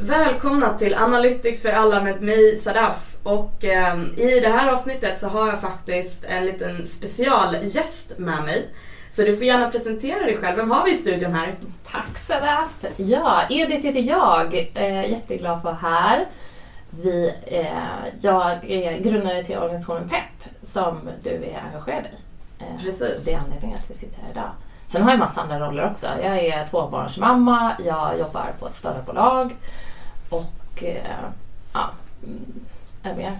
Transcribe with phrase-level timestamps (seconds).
[0.00, 3.16] Välkomna till Analytics för alla med mig Sadaf.
[3.22, 8.68] Och eh, i det här avsnittet så har jag faktiskt en liten specialgäst med mig.
[9.12, 10.56] Så du får gärna presentera dig själv.
[10.56, 11.54] Vem har vi i studion här?
[11.92, 12.84] Tack Sadaf!
[12.96, 14.70] Ja, Edith heter jag.
[14.74, 16.26] Eh, jätteglad att vara här.
[16.90, 22.62] Vi, eh, jag är grundare till organisationen PEP som du är engagerad i.
[22.62, 23.24] Eh, Precis.
[23.24, 24.50] Det är anledningen att vi sitter här idag.
[24.86, 26.06] Sen har jag massa andra roller också.
[26.22, 29.56] Jag är tvåbarnsmamma, jag jobbar på ett stödbolag
[30.28, 31.24] och eh,
[31.72, 31.90] ja,
[32.22, 32.44] mm,
[33.02, 33.38] är med.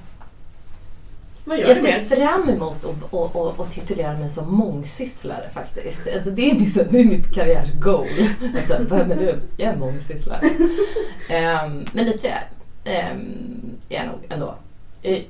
[1.45, 2.16] Vad gör Jag ser mer?
[2.16, 6.09] fram emot att och, och, och titulera mig som mångsysslare faktiskt.
[6.14, 8.06] Alltså det, är mitt, det är mitt karriärsgoal.
[8.56, 9.41] Alltså, vem är du?
[9.56, 10.47] Jag är mångsysslare.
[10.47, 12.45] um, men lite
[12.83, 14.55] det um, är jag nog ändå.
[15.02, 15.23] Eh,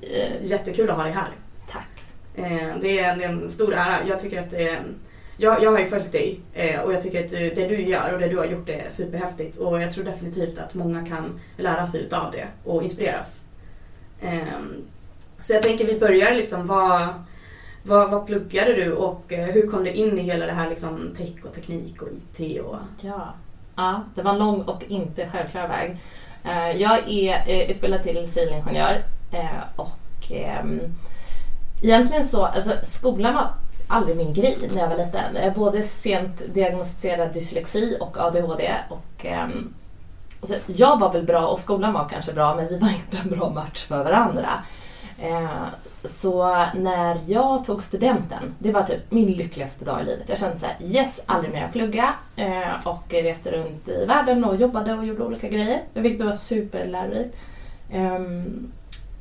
[0.42, 1.30] Jättekul att ha dig här.
[1.70, 2.04] tack.
[2.34, 3.96] Eh, det, är en, det är en stor ära.
[4.08, 4.82] Jag tycker att det är,
[5.40, 8.12] jag, jag har ju följt dig eh, och jag tycker att du, det du gör
[8.12, 11.86] och det du har gjort är superhäftigt och jag tror definitivt att många kan lära
[11.86, 13.44] sig utav det och inspireras.
[14.20, 14.84] Ehm,
[15.40, 17.08] så jag tänker vi börjar liksom, vad,
[17.82, 21.14] vad, vad pluggade du och eh, hur kom du in i hela det här liksom
[21.16, 23.34] tech och teknik och IT och Ja.
[23.76, 25.96] ja, det var en lång och inte självklar väg.
[26.44, 30.80] Eh, jag är eh, utbildad till civilingenjör eh, och ehm,
[31.82, 33.50] egentligen så, alltså skolan var
[33.88, 35.34] aldrig min grej när jag var liten.
[35.34, 39.74] Jag är både sent diagnostiserad dyslexi och ADHD och um,
[40.40, 43.38] alltså, jag var väl bra och skolan var kanske bra men vi var inte en
[43.38, 44.48] bra match för varandra.
[45.24, 45.66] Uh,
[46.04, 50.28] så när jag tog studenten, det var typ min lyckligaste dag i livet.
[50.28, 52.14] Jag kände såhär, yes, aldrig mer plugga.
[52.38, 55.82] Uh, och reste runt i världen och jobbade och gjorde olika grejer.
[55.94, 57.36] Vilket var superlärorikt.
[57.94, 58.72] Um,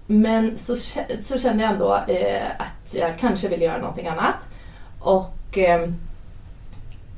[0.08, 0.76] men så,
[1.22, 4.36] så kände jag ändå eh, att jag kanske ville göra någonting annat.
[5.08, 5.96] Och ehm,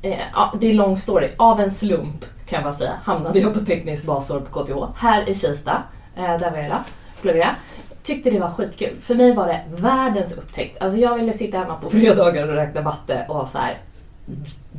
[0.02, 1.28] eh, ja, det är en lång story.
[1.36, 5.28] Av en slump kan jag bara säga hamnade jag på tekniskt basår på KTH här
[5.30, 5.82] i Kista.
[6.16, 6.78] Eh, där var jag då,
[7.20, 7.54] pluggade.
[8.02, 8.96] Tyckte det var skitkul.
[9.02, 10.82] För mig var det världens upptäckt.
[10.82, 13.78] Alltså jag ville sitta hemma på fredagar och räkna matte och så här.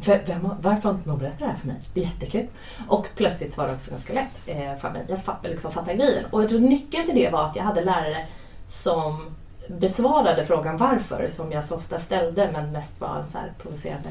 [0.06, 1.78] Vem, varför har inte någon berättat det här för mig?
[1.94, 2.48] Det är jättekul.
[2.88, 5.06] Och plötsligt var det också ganska lätt eh, för mig.
[5.08, 6.26] Jag fatt, liksom fattade grejen.
[6.32, 8.28] Och jag tror nyckeln till det var att jag hade lärare
[8.68, 9.36] som
[9.68, 14.10] besvarade frågan varför som jag så ofta ställde men mest var en så här provocerande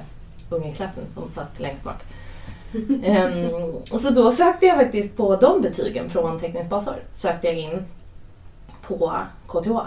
[0.51, 2.05] unge i klassen som satt längst bak.
[2.73, 6.97] um, och så då sökte jag faktiskt på de betygen från tekniskt basår.
[7.13, 7.85] Sökte jag in
[8.83, 9.13] på
[9.47, 9.79] KTH.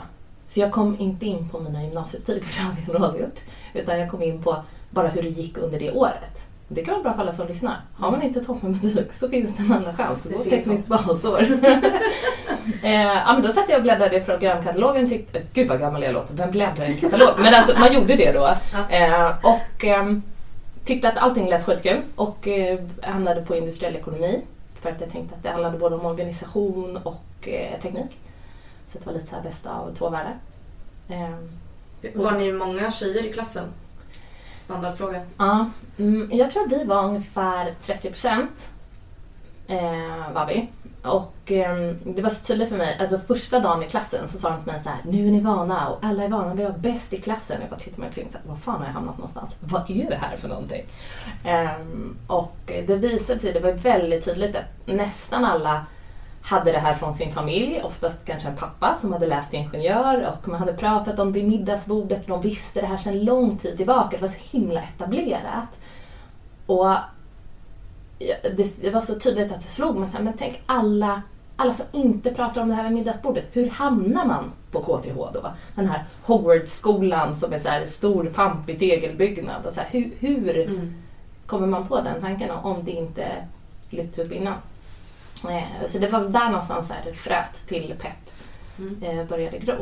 [0.47, 3.40] Så jag kom inte in på mina gymnasiebetyg, för det hade jag nog aldrig gjort.
[3.73, 6.46] Utan jag kom in på bara hur det gick under det året.
[6.68, 7.81] Det kan vara bra för alla som lyssnar.
[7.96, 10.24] Har man inte toppenbetyg så finns det en andra chans.
[10.24, 11.41] Det Gå finns tekniskt basår.
[12.84, 16.13] eh, ja, men då satt jag och bläddrade i programkatalogen tyckte, gud vad gammal jag
[16.13, 17.29] låter, vem bläddrar i en katalog?
[17.38, 18.46] Men alltså, man gjorde det då.
[18.90, 20.22] Eh, och ehm,
[20.85, 24.41] tyckte att allting lät skitkul och eh, hamnade på industriell ekonomi.
[24.81, 28.19] För att jag tänkte att det handlade både om organisation och eh, teknik.
[28.91, 30.38] Så det var lite så här bästa av två världar.
[31.09, 31.50] Ehm,
[32.13, 33.63] var ni många tjejer i klassen?
[34.63, 35.22] Standardfråga.
[35.38, 38.69] Ja, mm, jag tror att vi var ungefär 30 procent.
[39.68, 40.68] Eh, var vi.
[41.03, 44.50] Och eh, det var så tydligt för mig, alltså första dagen i klassen så sa
[44.50, 46.72] de till mig så här, nu är ni vana och alla är vana, vi var
[46.72, 47.62] bäst i klassen.
[47.62, 49.56] Jag bara tittade mig omkring och var fan har jag hamnat någonstans?
[49.59, 50.84] Vad är det här för någonting?
[51.44, 51.72] Eh,
[52.28, 55.85] och det visade sig, det var väldigt tydligt att nästan alla
[56.43, 60.27] hade det här från sin familj, oftast kanske en pappa som hade läst till ingenjör
[60.27, 63.77] och man hade pratat om det vid middagsbordet, de visste det här sedan lång tid
[63.77, 65.67] tillbaka, det var så himla etablerat.
[66.65, 66.95] Och
[68.81, 71.21] det, var så tydligt att det slog mig, men tänk alla,
[71.55, 75.51] alla som inte pratar om det här vid middagsbordet, hur hamnar man på KTH då?
[75.75, 79.65] Den här Hogwarts-skolan som är så här stor, pampig tegelbyggnad.
[79.65, 80.93] Och så här, hur, hur Mm.
[81.45, 83.27] kommer man på den tanken om det inte
[83.89, 84.53] lyfts upp innan?
[85.49, 88.11] Eh, Så det var där någonstans här, fröet till pepp
[88.79, 89.19] Mm.
[89.19, 89.73] eh, började gro.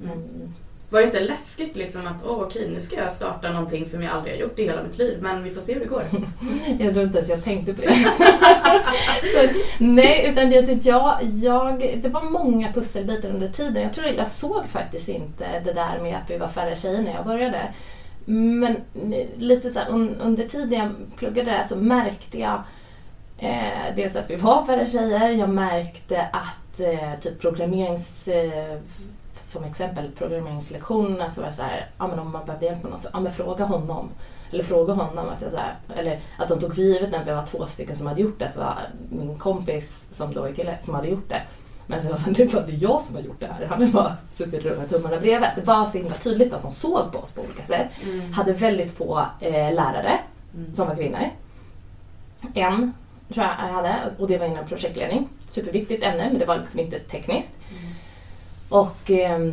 [0.00, 0.12] Mm.
[0.12, 0.54] Mm.
[0.90, 4.12] Var det inte läskigt liksom att åh okej nu ska jag starta någonting som jag
[4.12, 6.04] aldrig har gjort i hela mitt liv men vi får se hur det går.
[6.78, 7.94] Jag tror inte ens jag tänkte på det.
[9.34, 9.48] så,
[9.78, 13.82] nej, utan det, att jag, jag, det var många pusselbitar under tiden.
[13.82, 17.14] Jag tror jag såg faktiskt inte det där med att vi var färre tjejer när
[17.14, 17.72] jag började.
[18.24, 18.66] Men
[19.12, 22.62] eh, lite så här, un, under tiden jag pluggade där så märkte jag
[23.38, 25.28] eh, dels att vi var färre tjejer.
[25.28, 28.28] Jag märkte att eh, typ programmerings...
[28.28, 28.78] Eh,
[29.44, 32.92] som exempel programmeringslektionerna så var det så här, ja men om man behövde hjälp med
[32.92, 34.08] något så, ja men fråga honom.
[34.52, 37.32] Eller fråga honom att jag så här, eller att de tog för givet när vi
[37.32, 38.78] var två stycken som hade gjort det, att det var
[39.10, 41.42] min kompis som då är kille som hade gjort det.
[41.86, 43.80] Men sen var det, här, det var inte jag som har gjort det här, han
[43.80, 45.48] hade bara suttit och tummarna bredvid.
[45.56, 47.88] Det var så himla tydligt att de såg på oss på olika sätt.
[48.04, 48.32] Mm.
[48.32, 50.18] Hade väldigt få eh, lärare
[50.54, 50.74] Mm.
[50.74, 51.30] som var kvinnor.
[52.54, 52.92] En
[53.32, 55.28] tror jag jag hade och det var inom projektledning.
[55.48, 57.54] superviktigt ämne men det var liksom inte tekniskt.
[58.72, 59.52] Och eh,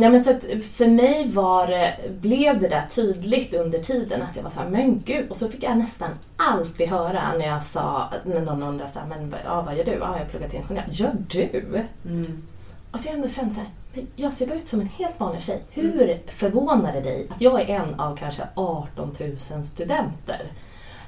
[0.00, 0.38] ja, men så
[0.72, 4.68] för mig var det, blev det där tydligt under tiden att jag var så här,
[4.68, 5.30] men gud.
[5.30, 9.06] Och så fick jag nästan alltid höra när jag sa, när någon undrade så här,
[9.06, 9.92] men ja, vad gör du?
[9.92, 10.84] Ja, jag pluggar till ingenjör.
[10.90, 11.84] Gör du?
[12.04, 12.42] Mm.
[12.90, 15.20] Och så jag ändå kände så här, men jag ser bara ut som en helt
[15.20, 15.62] vanlig tjej.
[15.70, 20.52] Hur förvånar det dig att jag är en av kanske 18 000 studenter?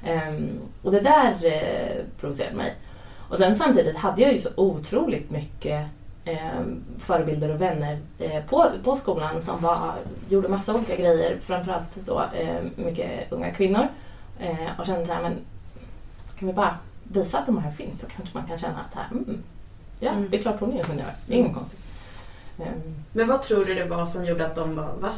[0.04, 2.74] Ehm, och det där eh, provocerade mig.
[3.28, 5.86] Och sen samtidigt hade jag ju så otroligt mycket
[6.24, 6.60] eh,
[6.98, 9.94] förebilder och vänner eh, på, på skolan som var,
[10.28, 13.88] gjorde massa olika grejer, framförallt då eh, mycket unga kvinnor.
[14.78, 15.38] Och kände så här, men
[16.38, 19.06] kan vi bara visa att de här finns så kanske man kan känna att här,
[19.10, 19.42] mm,
[20.00, 20.26] ja, Mm.
[20.30, 21.80] det är klart hon är ingenjör, det är inget konstigt.
[22.58, 25.10] Ehm, Men vad tror du det var som gjorde att de bara, va?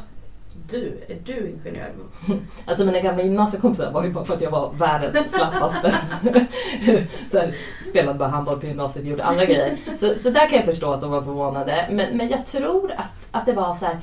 [0.71, 1.93] Du, är du ingenjör?
[2.65, 5.95] Alltså mina gamla gymnasiekompisar var ju bara för att jag var världens slappaste.
[7.31, 7.55] så här,
[7.89, 9.77] spelade bara handboll på gymnasiet och gjorde andra grejer.
[10.01, 11.89] Så, så där kan jag förstå att de var förvånade.
[11.91, 14.01] Men, men jag tror att, att det var så här.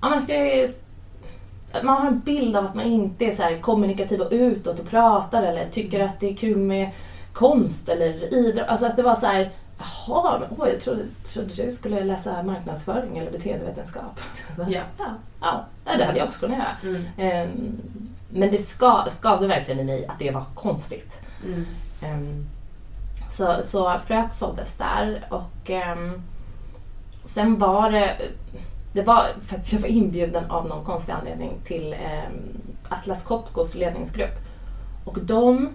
[0.00, 0.34] Ja, man, ska,
[1.72, 4.78] att man har en bild av att man inte är så här kommunikativ och utåt
[4.78, 6.90] och pratar eller tycker att det är kul med
[7.32, 8.68] konst eller idrott.
[8.68, 9.50] Alltså att det var så här.
[9.78, 14.20] Jaha, åh, jag trodde, trodde du skulle läsa marknadsföring eller beteendevetenskap.
[14.56, 14.80] Ja.
[14.98, 15.64] Ja, ja,
[15.98, 16.96] det hade jag också kunnat göra.
[16.96, 17.06] Mm.
[17.16, 17.80] Ehm,
[18.30, 21.18] men det ska, skavde verkligen i mig att det var konstigt.
[21.44, 21.66] Mm.
[22.02, 22.46] Ehm,
[23.36, 26.22] så, så fröet såddes där och ehm,
[27.24, 28.16] sen var det,
[28.92, 31.94] det var faktiskt, jag var inbjuden av någon konstig anledning till
[32.88, 34.38] Atlas Copcos ledningsgrupp.
[35.04, 35.68] Och de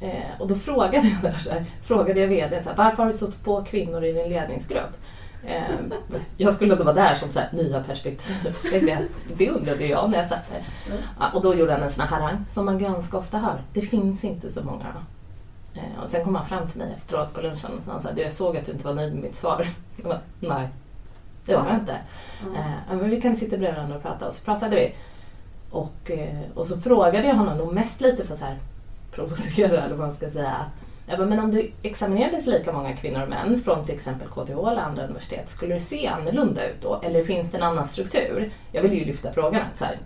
[0.00, 3.18] Eh, och då frågade jag, så här, frågade jag VD så här, varför har du
[3.18, 4.96] så få kvinnor i din ledningsgrupp?
[5.44, 5.62] Eh,
[6.36, 8.54] jag skulle då vara där som så här, nya perspektiv.
[8.62, 8.98] Det,
[9.36, 10.62] det undrade jag när jag satt där.
[11.20, 13.62] Ja, och då gjorde han en sån här harang som man ganska ofta hör.
[13.72, 14.86] Det finns inte så många.
[15.74, 18.32] Eh, och sen kom han fram till mig efteråt på lunchen och sa du jag
[18.32, 19.66] såg att du inte var nöjd med mitt svar.
[19.96, 20.68] Jag bara, Nej,
[21.46, 21.92] det var jag inte.
[22.56, 24.28] Eh, ja, men vi kan sitta bredvid varandra och prata.
[24.28, 24.94] Och så pratade vi.
[25.70, 28.58] Och, eh, och så frågade jag honom nog mest lite för så här
[29.10, 30.56] provocera eller vad man ska säga.
[31.06, 34.50] Jag bara, men om du examinerades lika många kvinnor och män från till exempel KTH
[34.50, 37.00] eller andra universitet, skulle det se annorlunda ut då?
[37.04, 38.52] Eller finns det en annan struktur?
[38.72, 39.98] Jag ville ju lyfta frågan att så här,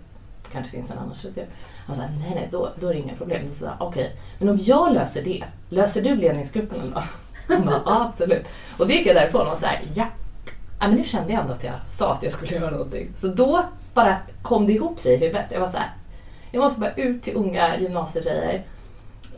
[0.51, 1.45] kanske finns en annan struktur.
[1.87, 3.41] Han sa, nej nej, då, då är det inga problem.
[3.59, 7.03] Så, Okej, men om jag löser det, löser du ledningsgruppen då?
[7.47, 8.47] Han bara, ja absolut.
[8.77, 10.07] Och då gick jag därifrån och så här, ja.
[10.79, 10.87] ja.
[10.87, 13.09] men nu kände jag ändå att jag sa att jag skulle göra någonting.
[13.15, 15.45] Så då bara kom det ihop sig i huvudet.
[15.51, 15.89] Jag var så här,
[16.51, 18.65] jag måste bara ut till unga gymnasietjejer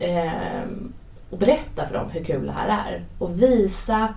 [0.00, 0.92] Ehm,
[1.30, 3.04] och berätta för dem hur kul det här är.
[3.18, 4.14] Och visa...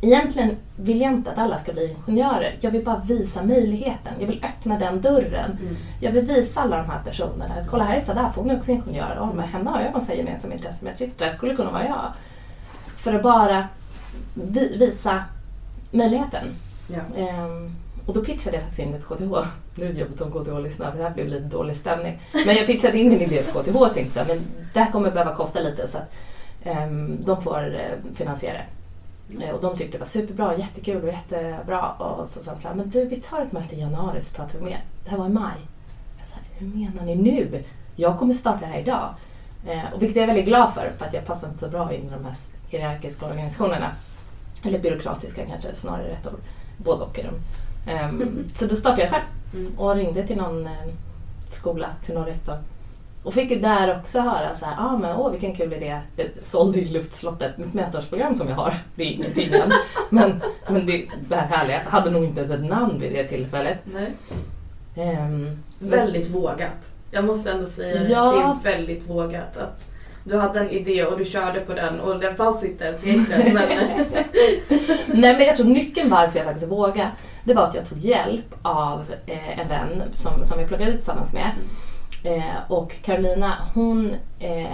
[0.00, 2.56] Egentligen vill jag inte att alla ska bli ingenjörer.
[2.60, 4.12] Jag vill bara visa möjligheten.
[4.18, 5.58] Jag vill öppna den dörren.
[5.60, 5.76] Mm.
[6.00, 7.54] Jag vill visa alla de här personerna.
[7.68, 9.14] Kolla här är Sadaf, hon är också ingenjör.
[9.16, 10.78] Ja, med henne har jag massa gemensamma intressen.
[10.80, 12.12] Men shit, det här skulle kunna vara jag.
[12.96, 13.68] För att bara
[14.34, 15.24] vi, visa
[15.90, 16.44] möjligheten.
[16.88, 17.22] Ja.
[17.22, 17.76] Ehm,
[18.06, 19.48] och då pitchade jag faktiskt in ett KTH.
[19.74, 22.20] Nu är det jobbigt om KTH lyssnar för det här blev lite dålig stämning.
[22.32, 24.40] Men jag pitchade in min idé till KTH och tänkte att men
[24.72, 26.12] det här kommer behöva kosta lite så att
[26.64, 29.44] ehm, de får eh, finansiera det.
[29.44, 31.90] Eh, och de tyckte det var superbra, jättekul och jättebra.
[31.90, 34.64] Och så sa de men du vi tar ett möte i januari så pratar vi
[34.64, 34.84] mer.
[35.04, 35.56] Det här var i maj.
[36.18, 37.64] Jag sa, hur menar ni nu?
[37.96, 39.14] Jag kommer starta det här idag.
[39.66, 41.92] Eh, och vilket jag är väldigt glad för, för att jag passar inte så bra
[41.92, 42.34] in i de här
[42.68, 43.90] hierarkiska organisationerna.
[44.62, 46.40] Eller byråkratiska kanske, snarare rätt ord.
[46.78, 47.34] Både och är de.
[47.86, 49.24] Ehm, så då startade jag själv
[49.54, 49.78] Mm.
[49.78, 50.72] och ringde till någon eh,
[51.50, 52.54] skola, till någon rektor.
[53.22, 56.00] Och fick ju där också höra så här, ah, men åh vilken kul idé.
[56.16, 58.74] Jag sålde i luftslottet, mitt mentorsprogram som jag har.
[58.94, 59.72] Det är ingenting än.
[60.10, 63.24] Men, men det, det här härliga, jag hade nog inte ens ett namn vid det
[63.24, 63.78] tillfället.
[63.84, 64.12] Nej.
[64.96, 66.92] Ehm, Väldigt vågat.
[67.10, 68.02] Jag måste ändå säga.
[68.08, 68.32] Ja.
[68.62, 69.56] Det är väldigt vågat.
[69.56, 69.88] Att
[70.24, 73.54] du hade en idé och du körde på den och den fanns inte ens egentligen.
[73.54, 73.68] Men,
[75.06, 77.10] Nej men jag tror nyckeln varför jag faktiskt vågade,
[77.44, 81.32] det var att jag tog hjälp av eh, en vän som, som jag pluggade tillsammans
[81.32, 81.50] med.
[82.24, 84.72] Eh, och Carolina hon eh,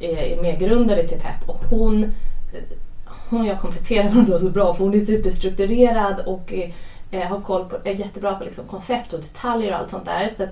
[0.00, 2.76] är medgrundare till PEP och hon, eh,
[3.28, 6.52] hon och jag kompletterar varandra så bra för hon är superstrukturerad och
[7.10, 10.30] eh, har koll på, är jättebra på liksom koncept och detaljer och allt sånt där.
[10.36, 10.50] Så att,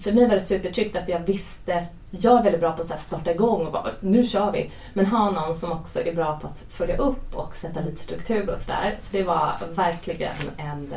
[0.00, 3.32] för mig var det supertryggt att jag visste, jag är väldigt bra på att starta
[3.32, 4.70] igång och bara nu kör vi.
[4.92, 8.50] Men ha någon som också är bra på att följa upp och sätta lite struktur
[8.50, 8.96] och sådär.
[9.00, 10.92] Så det var verkligen en,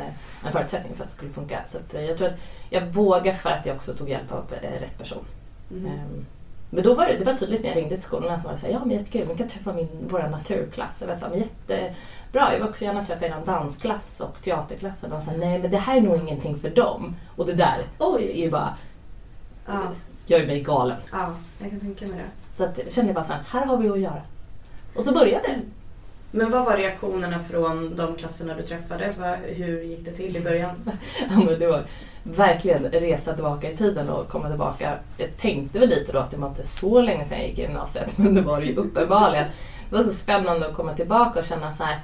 [0.46, 1.64] en förutsättning för att det skulle funka.
[1.72, 4.80] Så eh, jag tror att jag vågar för att jag också tog hjälp av eh,
[4.80, 5.24] rätt person.
[5.70, 6.26] mm.
[6.70, 8.60] Men då var det, det var tydligt när jag ringde till skolorna så var det
[8.60, 10.96] så här, ja men jättekul, ni kan träffa min, vår naturklass.
[11.00, 15.12] Jag var så här, men jättebra, jag vill också gärna träffa er dansklass och teaterklassen.
[15.12, 17.16] Och så här, nej men det här är nog ingenting för dem.
[17.36, 18.30] Och det där Oj.
[18.30, 18.76] är ju bara,
[19.66, 19.92] ja,
[20.26, 20.96] gör mig galen.
[21.12, 22.56] ja, jag kan tänka mig det.
[22.56, 24.22] Så att, jag kände bara så här, här har vi att göra.
[24.94, 25.60] Och så började det.
[26.30, 29.14] Men vad var reaktionerna från de klasserna du träffade?
[29.44, 30.70] Hur gick det till i början?
[31.30, 31.84] Ja, men det var
[32.22, 34.92] verkligen resa tillbaka i tiden och komma tillbaka.
[35.16, 37.62] Jag tänkte väl lite då att det var inte så länge sedan jag gick i
[37.62, 39.46] gymnasiet, men det var det ju uppenbarligen.
[39.90, 42.00] Det var så spännande att komma tillbaka och känna så här,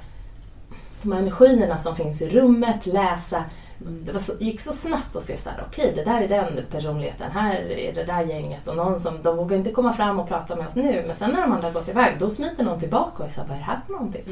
[1.01, 3.43] de här energierna som finns i rummet, läsa.
[3.77, 6.65] Det var så, gick så snabbt att se så här, okej det där är den
[6.71, 10.27] personligheten, här är det där gänget och någon som, de vågar inte komma fram och
[10.27, 12.79] prata med oss nu men sen när de andra har gått iväg då smiter någon
[12.79, 14.23] tillbaka och är så här, vad är det här för någonting?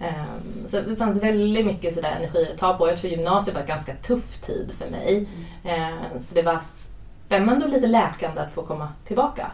[0.00, 2.88] Ehm, Så det fanns väldigt mycket sådär energi att ta på.
[2.88, 5.28] Jag tror gymnasiet var en ganska tuff tid för mig.
[5.64, 6.60] Ehm, Så det var
[7.26, 9.50] spännande och lite läkande att få komma tillbaka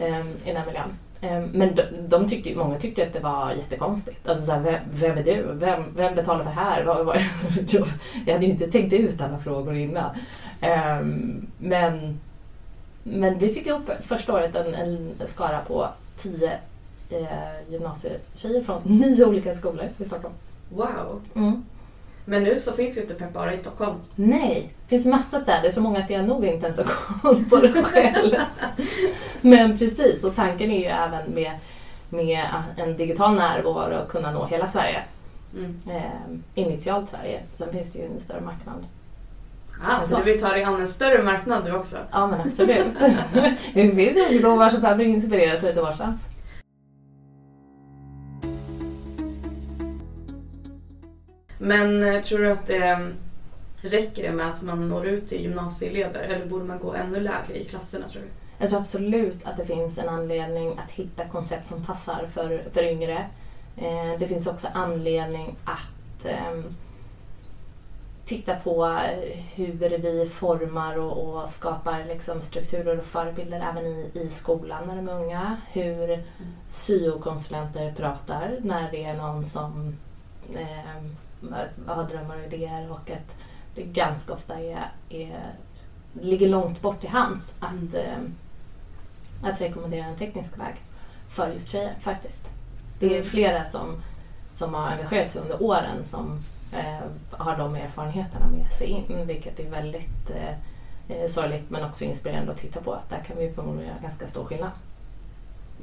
[0.00, 0.98] ehm, i den här miljön.
[1.26, 4.28] Ehm, Men de, de tyckte, många tyckte att det var jättekonstigt.
[4.28, 5.42] Alltså såhär, vem, vem är du?
[5.52, 6.84] Vem, vem betalar för det här?
[6.84, 7.16] Vad, vad,
[7.68, 7.86] jag,
[8.26, 10.10] jag hade ju inte tänkt ut alla frågor innan.
[10.60, 12.20] Ehm, Men,
[13.02, 16.52] men vi fick ihop första året en, en skara på tio
[17.10, 20.34] eh, gymnasietjejer från nio olika skolor i Stockholm.
[20.68, 21.20] Wow!
[21.34, 21.64] Mm.
[22.28, 23.94] Men nu så finns ju inte Pepp bara i Stockholm.
[24.14, 27.56] Nej, det finns massa städer, så många att jag nog inte ens har koll på
[27.56, 28.34] det själv.
[29.40, 31.52] Men precis, och tanken är ju även med,
[32.08, 35.02] med en digital närvaro att kunna nå hela Sverige.
[35.54, 35.76] Mm.
[35.90, 38.86] Eh, initialt Sverige, sen finns det ju en större marknad.
[39.84, 40.16] Ah, så Så.
[40.16, 41.96] du vill ta dig an en större marknad du också?
[42.12, 42.86] Ja men absolut.
[43.74, 46.20] det finns ju ungdomar som behöver inspireras lite varstans.
[51.66, 52.98] Men eh, tror du att det eh,
[53.80, 57.60] räcker det med att man når ut till gymnasieelever eller borde man gå ännu lägre
[57.60, 58.28] i klasserna tror du?
[58.58, 62.84] Jag tror absolut att det finns en anledning att hitta koncept som passar för, för
[62.84, 63.26] yngre.
[63.76, 66.64] Eh, det finns också anledning att ehm,
[68.24, 68.98] titta på
[69.54, 74.96] hur vi formar och, och skapar liksom strukturer och förebilder även i, i skolan när
[74.96, 75.56] de är unga.
[75.72, 76.24] Hur
[76.68, 79.96] syokonsulenter pratar när det är någon som
[80.56, 81.16] ehm,
[81.86, 83.36] har drömmar och idéer och att
[83.74, 85.52] det ganska ofta är, är,
[86.20, 87.94] ligger långt bort i hands att, Mm.
[87.96, 88.34] ehm,
[89.42, 90.74] att rekommendera en teknisk väg
[91.28, 92.50] för just tjejer faktiskt.
[92.98, 93.24] Det är Mm.
[93.24, 94.02] flera som,
[94.52, 96.38] som har engagerat sig under åren som
[96.72, 100.54] eh, har de erfarenheterna med sig in vilket är väldigt eh,
[101.08, 102.92] eh, sorgligt men också inspirerande att titta på.
[102.92, 104.70] Att där kan vi förmodligen göra ganska stor skillnad.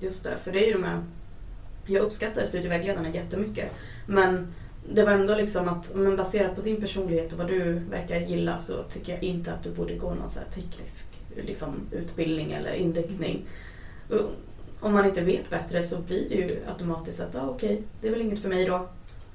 [0.01, 1.03] Just det, för det är ju de här...
[1.85, 3.71] Jag uppskattar studievägledarna jättemycket.
[4.05, 4.53] Men
[4.91, 8.57] det var ändå liksom att men baserat på din personlighet och vad du verkar gilla
[8.57, 13.41] så tycker jag inte att du borde gå någon så teknisk liksom, utbildning eller inriktning.
[14.09, 14.19] Och
[14.87, 18.11] Om man inte vet bättre så blir det ju automatiskt att ah, okej, det är
[18.11, 18.87] väl inget för mig då.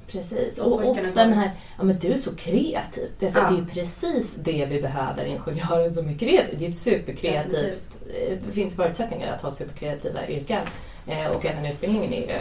[0.06, 3.08] Precis, och ofta den här, ja men du är så kreativ.
[3.18, 3.48] Det är, så, Ja.
[3.50, 6.58] det är ju precis det vi behöver, ingenjörer som är kreativ.
[6.58, 8.30] Det är ett superkreativt, Definitivt.
[8.30, 10.60] eh, det finns förutsättningar att ha superkreativa yrken.
[11.06, 12.38] Eh, och även utbildningen är ju,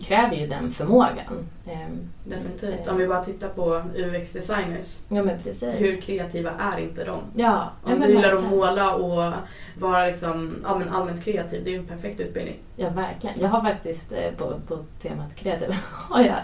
[0.00, 1.48] kräver ju den förmågan.
[1.66, 2.86] Ehm, Definitivt.
[2.86, 4.98] eh, Om vi bara tittar på UX-designers.
[5.08, 5.62] Ja men precis.
[5.78, 7.20] Hur kreativa är inte de?
[7.34, 9.32] Ja, ja Om men du gillar att måla och
[9.78, 12.56] vara liksom, ja, men allmänt kreativ, det är ju en perfekt utbildning.
[12.76, 13.40] Ja, verkligen.
[13.40, 15.68] Jag har faktiskt eh, på, på temat kreativ
[16.10, 16.36] har jag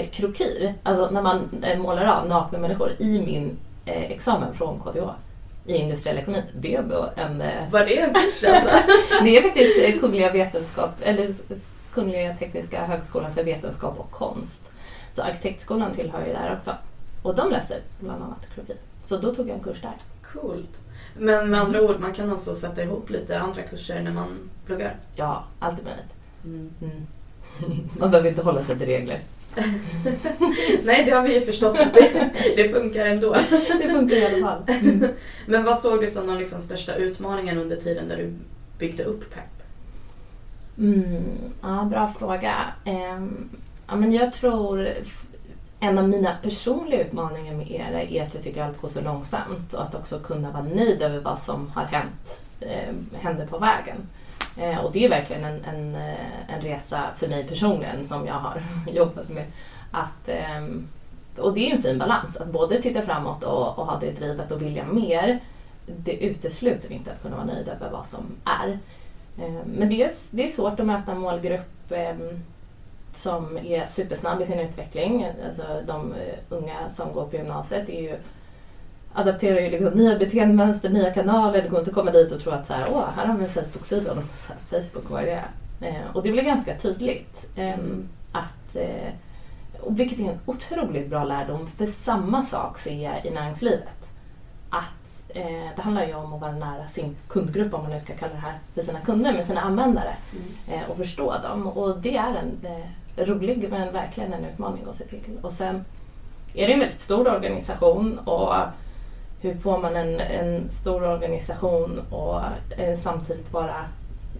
[0.00, 0.74] eh, krokyr.
[0.82, 4.98] Alltså när man målar av nakna människor i min examen från KTH
[5.66, 6.42] i industriell ekonomi.
[6.60, 7.42] Det är ändå en...
[7.70, 8.70] Var det en kurs alltså?
[9.24, 11.34] det är faktiskt Kungliga vetenskap, eller
[11.92, 14.70] Kungliga Tekniska högskolan för vetenskap och konst.
[15.12, 16.74] Så arkitektskolan tillhör ju där också.
[17.22, 18.76] Och de läser bland annat krokyr.
[19.04, 19.96] Så då tog jag en kurs där.
[20.32, 20.80] Coolt.
[21.18, 24.96] Men med andra ord, man kan alltså sätta ihop lite andra kurser när man pluggar.
[25.14, 26.12] Ja, allt är möjligt.
[26.44, 27.06] Mm.
[27.98, 29.20] Man behöver inte hålla sig till regler.
[30.84, 33.32] Nej, det har vi ju förstått att det, det funkar ändå.
[33.80, 34.62] Det funkar i alla fall.
[34.68, 35.08] Mm.
[35.46, 38.34] Men vad såg du som de liksom största utmaningen under tiden där du
[38.78, 39.59] byggde upp PEP?
[40.80, 42.54] Mm, ja, bra fråga.
[42.84, 43.48] Ehm,
[43.86, 44.88] ja, men jag tror
[45.80, 49.74] en av mina personliga utmaningar med ERA är att jag tycker allt går så långsamt
[49.74, 53.96] och att också kunna vara nöjd över vad som har hänt, eh, händer på vägen.
[54.56, 58.34] Eh, och det är verkligen en, en, eh, en resa för mig personligen som jag
[58.34, 59.44] har jobbat med.
[59.90, 60.66] Att, eh,
[61.36, 64.52] och det är en fin balans, att både titta framåt och, och ha det drivet
[64.52, 65.40] och vilja mer.
[65.86, 68.78] Det utesluter inte att kunna vara nöjd över vad som är.
[69.40, 72.14] Eh, men det är, det är svårt att möta en målgrupp eh,
[73.14, 75.26] som är supersnabb i sin utveckling.
[75.46, 78.16] Alltså de eh, unga som går på gymnasiet är ju,
[79.12, 81.62] adapterar ju liksom nya beteendemönster, nya kanaler.
[81.62, 83.44] Det går inte att komma dit och tro att så här, Åh, här har vi
[83.44, 84.12] en Facebook-sida.
[84.12, 84.22] Och
[84.70, 85.44] Facebook, vad är det?
[86.14, 87.48] Och det blir ganska tydligt.
[87.56, 88.08] Mm.
[88.32, 88.76] att,
[89.88, 93.88] vilket är en otroligt bra lärdom, för samma sak ser jag i näringslivet.
[94.70, 94.99] att
[95.34, 98.32] eh, det handlar ju om att vara nära sin kundgrupp, om man nu ska kalla
[98.32, 100.80] det här för sina kunder, men sina användare Mm.
[100.80, 101.66] eh, och förstå dem.
[101.66, 102.58] Och det är en
[103.16, 105.38] eh, rolig men verkligen en utmaning att se till.
[105.42, 105.84] Och sen
[106.54, 108.54] är det en väldigt stor organisation och
[109.40, 112.40] hur får man en, en stor organisation och
[112.78, 113.76] eh, samtidigt vara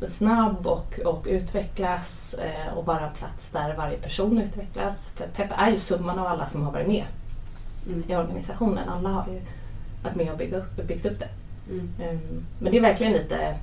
[0.09, 5.13] snabb och, och utvecklas eh, och vara en plats där varje person utvecklas.
[5.17, 7.05] För PEP är ju summan av alla som har varit med
[7.87, 8.05] Mm.
[8.09, 8.89] i organisationen.
[8.89, 9.41] Alla har ju
[10.03, 11.29] varit med och byggt upp, byggt upp det.
[11.71, 11.91] Mm.
[12.11, 13.55] Um, men det är verkligen lite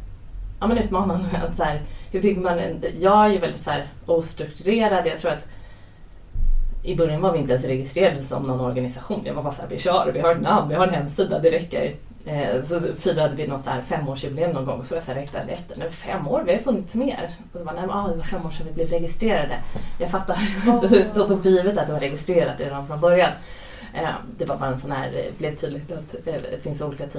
[0.59, 1.25] ja, men utmanande.
[1.49, 5.07] Att så här, hur bygger man en, jag är ju väldigt så här, ostrukturerad.
[5.07, 5.47] Jag tror att
[6.83, 9.21] i början var vi inte ens registrerade som någon organisation.
[9.25, 11.39] Jag var bara så här, vi kör, vi har ett namn, vi har en hemsida,
[11.39, 11.93] det räcker.
[12.25, 15.51] Eh, så firade vi någon så här femårsjubileum någon gång så jag så här räknade
[15.51, 15.79] efter.
[15.79, 17.29] Nu fem år, vi har funnits mer.
[17.53, 19.55] Och så bara, nej, men, ah, det var fem år sedan vi blev registrerade.
[19.99, 20.37] Jag fattar,
[21.15, 23.31] då tog vi givet att det var registrerat redan från början.
[23.97, 27.09] Eh, det var bara en sån här, det blev tydligt att det finns olika eh,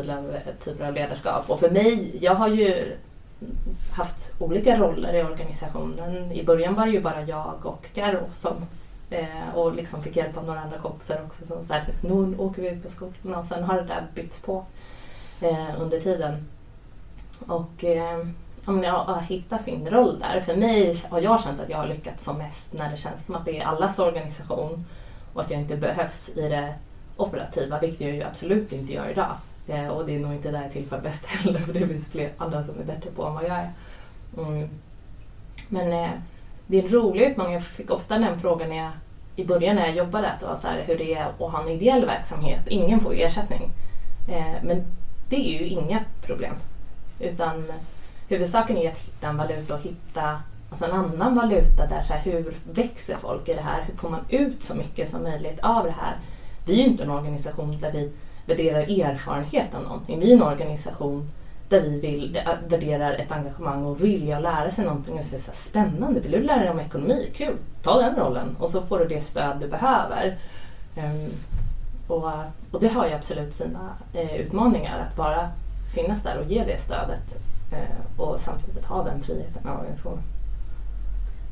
[0.60, 1.50] typer av, ledarskap.
[1.50, 2.96] Och för mig, jag har ju
[3.92, 6.32] haft olika roller i organisationen.
[6.32, 8.66] I början var det ju bara jag och Karo som
[9.54, 11.46] och liksom fick hjälp av några andra kompisar också.
[11.46, 14.40] Som så här, nu åker vi ut på skolorna och sen har det där bytts
[14.40, 14.64] på
[15.78, 16.48] under tiden.
[17.46, 18.26] Och eh,
[18.66, 20.40] ja, men att hitta sin roll där.
[20.40, 23.34] För mig har jag känt att jag har lyckats som mest när det känns som
[23.34, 24.84] att det är allas organisation
[25.38, 26.74] och att jag inte behövs i det
[27.16, 29.36] operativa, vilket jag ju absolut inte gör idag.
[29.68, 32.32] Eh, och det är nog inte där jag tillför bäst heller, för det finns fler
[32.38, 33.72] andra som är bättre på än vad jag är.
[34.38, 34.68] Mm.
[35.68, 36.10] Men eh,
[36.66, 37.52] det är en rolig utmaning.
[37.52, 38.90] Jag fick ofta den frågan när jag,
[39.36, 41.62] i början när jag jobbade, att det var så här, hur det är att ha
[41.62, 42.68] en ideell verksamhet.
[42.68, 43.70] Ingen får ju ersättning.
[44.28, 44.86] Eh, men
[45.28, 46.54] det är ju inga problem.
[47.20, 47.64] Utan
[48.28, 52.20] huvudsaken är att hitta en valuta och hitta alltså en annan valuta där så här,
[52.20, 53.82] hur växer folk i det här?
[53.86, 56.16] Hur får man ut så mycket som möjligt av det här?
[56.64, 58.12] Vi är ju inte en organisation där vi
[58.46, 60.20] värderar erfarenhet av någonting.
[60.20, 61.30] Vi är en organisation
[61.68, 65.34] där vi vill, eh, värderar ett engagemang och vilja att lära sig någonting och så
[65.34, 66.20] är det så här, spännande.
[66.20, 67.30] Vill du lära dig om ekonomi?
[67.34, 67.56] Kul!
[67.82, 70.38] Ta den rollen och så får du det stöd du behöver.
[70.96, 71.32] Um,
[72.08, 72.32] och,
[72.70, 75.50] och det har ju absolut sina eh, utmaningar att bara
[75.94, 77.38] finnas där och ge det stödet
[77.72, 80.22] eh, och samtidigt ha den friheten med organisationen.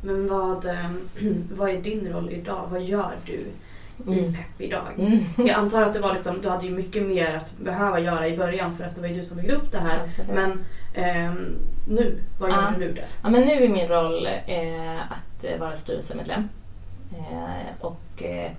[0.07, 0.91] Men vad, eh,
[1.57, 2.69] vad är din roll idag?
[2.71, 4.33] Vad gör du i Mm.
[4.35, 4.83] PEP idag?
[4.99, 5.19] Mm.
[5.37, 8.37] Jag antar att det var liksom, du hade ju mycket mer att behöva göra i
[8.37, 10.01] början för att det var ju du som byggde upp det här.
[10.05, 10.31] Absolut.
[10.35, 10.65] Men
[10.95, 11.55] ehm,
[11.89, 12.73] nu, vad gör Ja.
[12.79, 13.01] du nu då?
[13.23, 16.49] Ja, men nu är min roll eh, att eh, vara styrelsemedlem.
[17.19, 18.51] Eh, och eh,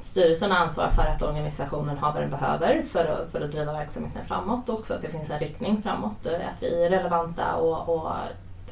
[0.00, 3.72] styrelsen har ansvar för att organisationen har vad den behöver för att, för att driva
[3.72, 6.26] verksamheten framåt och också att det finns en riktning framåt.
[6.26, 8.10] eh, Att vi är relevanta och, och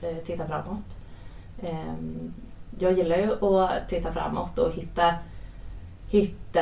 [0.03, 0.85] eh, tittar framåt.
[1.63, 2.35] Ehm,
[2.79, 5.15] jag gillar ju att titta framåt och hitta,
[6.09, 6.61] hitta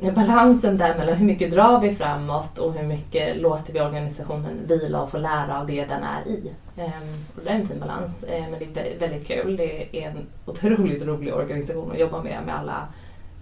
[0.00, 4.66] ehm, balansen där mellan hur mycket drar vi framåt och hur mycket låter vi organisationen
[4.66, 6.52] vila och få lära av det den är i.
[6.76, 9.56] Ehm, och det är en fin balans, eh, men det är väldigt kul.
[9.56, 12.88] Det är en otroligt rolig organisation att jobba med, med alla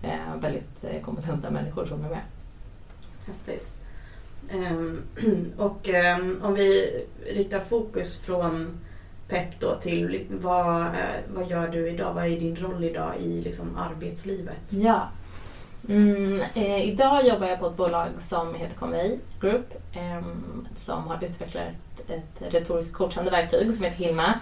[0.03, 2.23] eh, väldigt eh, kompetenta människor som är med.
[3.27, 3.71] Häftigt.
[5.57, 5.89] Och
[6.43, 6.91] om vi
[7.27, 8.79] riktar fokus från
[9.29, 10.93] pepp då till vad, eh,
[11.35, 12.15] vad gör du idag?
[12.15, 14.63] Vad är din roll idag i liksom arbetslivet?
[14.71, 15.09] Ja.
[15.89, 20.27] Mm, eh, idag jobbar jag på ett bolag som heter Convey Group eh,
[20.77, 24.35] som har utvecklat ett, ett retoriskt coachande verktyg som heter Hilma.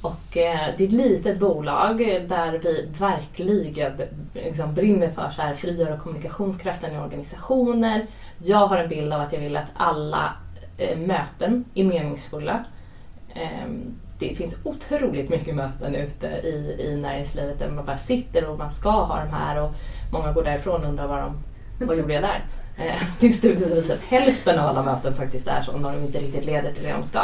[0.00, 3.92] Och, eh, det är ett litet bolag där vi verkligen
[4.34, 8.06] liksom, brinner för så här, frigöra kommunikationskraften i organisationer.
[8.38, 10.32] Jag har en bild av att jag vill att alla
[10.78, 12.64] eh, möten är meningsfulla.
[14.18, 18.70] Det finns otroligt mycket möten ute i, i näringslivet där man bara sitter och man
[18.70, 19.70] ska ha de här och
[20.12, 21.42] många går därifrån och undrar vad, de,
[21.86, 22.44] vad gjorde jag där?
[22.78, 25.92] Eh, Det finns studier som visar att hälften av alla möten faktiskt är så när
[25.92, 27.20] de inte riktigt leder till det de ska.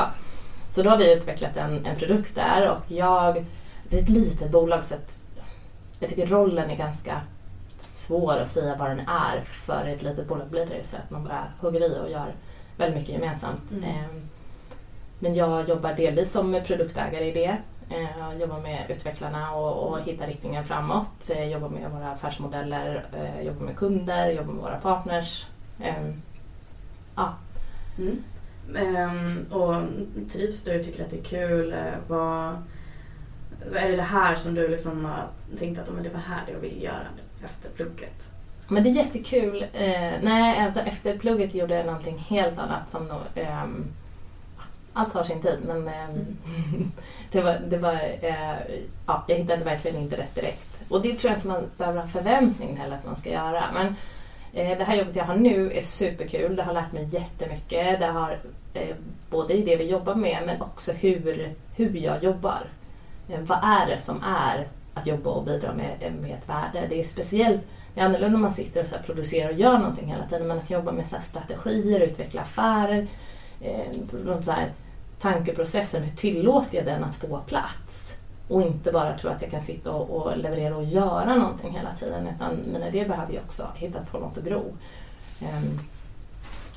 [0.70, 3.44] Så då har vi utvecklat en, en produkt där och jag,
[3.88, 5.18] det är ett litet bolag så att
[6.00, 7.20] jag tycker rollen är ganska
[7.78, 11.10] svår att säga vad den är för ett litet bolag blir det ju så att
[11.10, 12.34] man bara hugger i och gör
[12.76, 13.70] väldigt mycket gemensamt.
[13.70, 13.84] Mm.
[13.84, 14.28] Ehm,
[15.22, 17.56] Men jag jobbar delvis som produktägare i det.
[17.90, 21.06] Eh, Jag jobbar med utvecklarna och, och hittar riktningen framåt.
[21.20, 25.46] Så Jag jobbar med våra affärsmodeller, eh, jobbar med kunder, jobbar med våra partners.
[25.82, 26.22] Ehm,
[27.16, 27.34] Ja,
[27.98, 28.22] Mm.
[28.76, 29.74] Ehm, och
[30.32, 30.84] trivs du?
[30.84, 31.72] Tycker att det är kul?
[31.72, 32.54] Eh, Vad,
[33.72, 35.26] vad är det det här som du liksom har
[35.58, 37.06] tänkt att "Ja, men det var här jag ville göra
[37.44, 38.30] efter plugget?
[38.68, 39.62] Men det är jättekul.
[39.72, 43.84] Eh, nej, alltså efter plugget gjorde jag någonting helt annat som nog, ehm,
[44.92, 46.36] allt har sin tid men ehm,
[47.32, 48.76] det var, det var eh,
[49.06, 50.68] ja, jag hittade verkligen inte rätt direkt.
[50.88, 53.64] Och det tror jag inte man behöver ha förväntning heller att man ska göra.
[53.74, 53.94] Men
[54.52, 56.56] Eh, det här jobbet jag har nu är superkul.
[56.56, 58.00] Det har lärt mig jättemycket.
[58.00, 58.38] Det har,
[58.74, 58.96] eh,
[59.30, 62.66] både i det vi jobbar med men också hur, hur jag jobbar.
[63.26, 66.86] Vad är det som är att jobba och bidra med, med ett värde?
[66.88, 67.62] Det är speciellt
[67.94, 70.48] det är annorlunda om man sitter och så producerar och gör någonting hela tiden.
[70.48, 73.06] Men att jobba med så strategier, utveckla affärer,
[73.62, 74.72] eh, så här,
[75.20, 78.12] tankeprocessen, hur tillåter jag den att få plats?
[78.48, 81.94] Och inte bara tro att jag kan sitta och, och leverera och göra någonting hela
[81.94, 82.28] tiden.
[82.36, 84.72] Utan mina idéer behöver ju också hitta ett format att gro.
[85.40, 85.80] Um,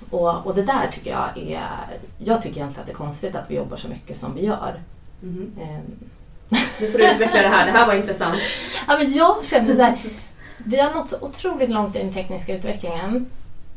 [0.10, 1.98] och, och det där tycker jag är...
[2.18, 4.82] Jag tycker egentligen att det är konstigt att vi jobbar så mycket som vi gör.
[5.24, 5.52] Mm.
[5.58, 6.10] Um.
[6.80, 8.40] Nu får du utveckla det här, det här var intressant.
[8.88, 9.98] ja, men jag kände så här,
[10.58, 13.26] vi har nått så otroligt långt i den tekniska utvecklingen.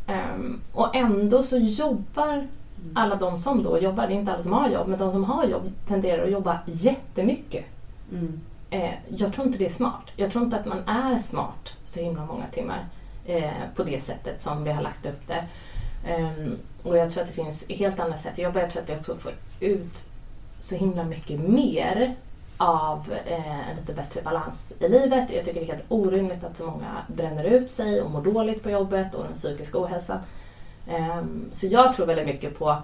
[0.06, 2.46] Um, och ändå så jobbar
[2.94, 5.24] alla de som då jobbar, det är inte alla som har jobb, men de som
[5.24, 7.64] har jobb tenderar att jobba jättemycket.
[8.12, 8.40] Mm.
[8.70, 10.02] Eh, jag tror inte det är smart.
[10.16, 12.86] Jag tror inte att man är smart så himla många timmar
[13.26, 15.44] eh, på det sättet som vi har lagt upp det.
[16.14, 18.60] Um, och jag tror att det finns helt andra sätt att jobba.
[18.60, 20.04] Jag tror att vi också får ut
[20.60, 22.16] så himla mycket mer
[22.56, 25.30] av eh, en lite bättre balans i livet.
[25.32, 28.62] Jag tycker det är helt orimligt att så många bränner ut sig och mår dåligt
[28.62, 30.18] på jobbet och den psykiska ohälsan.
[30.88, 32.82] Um, så jag tror väldigt mycket på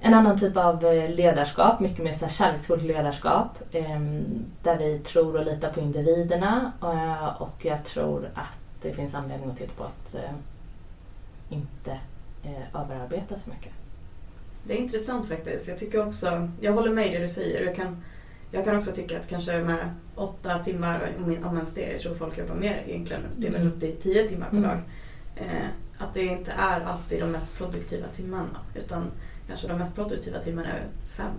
[0.00, 4.24] en annan typ av eh, ledarskap, mycket mer så här kärleksfullt ledarskap um,
[4.62, 9.50] där vi tror och litar på individerna uh, och jag tror att det finns anledning
[9.50, 10.36] att titta på att uh,
[11.48, 11.98] inte
[12.74, 13.72] överarbeta så mycket.
[14.64, 15.68] Det är intressant faktiskt.
[15.68, 17.64] Jag tycker också, jag håller med i det du säger.
[17.64, 18.02] Jag kan,
[18.50, 22.38] jag kan också tycka att kanske med åtta timmar, om ens det, jag tror folk
[22.38, 23.72] jobbar mer egentligen, det är väl mm.
[23.72, 24.68] upp till tio timmar per mm.
[24.68, 24.78] dag.
[25.36, 29.10] Eh, att det inte är alltid de mest produktiva timmarna utan
[29.46, 31.32] kanske de mest produktiva timmarna är fem.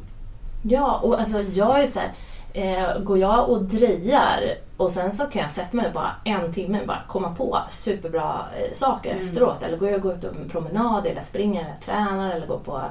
[0.61, 2.11] Ja, och alltså jag är så här,
[2.53, 4.41] eh, går jag och drejar
[4.77, 8.45] och sen så kan jag sätta mig bara en timme och bara komma på superbra
[8.57, 9.27] eh, saker mm.
[9.27, 9.63] efteråt.
[9.63, 12.81] Eller går jag går ut och en promenad eller springer eller tränar eller går på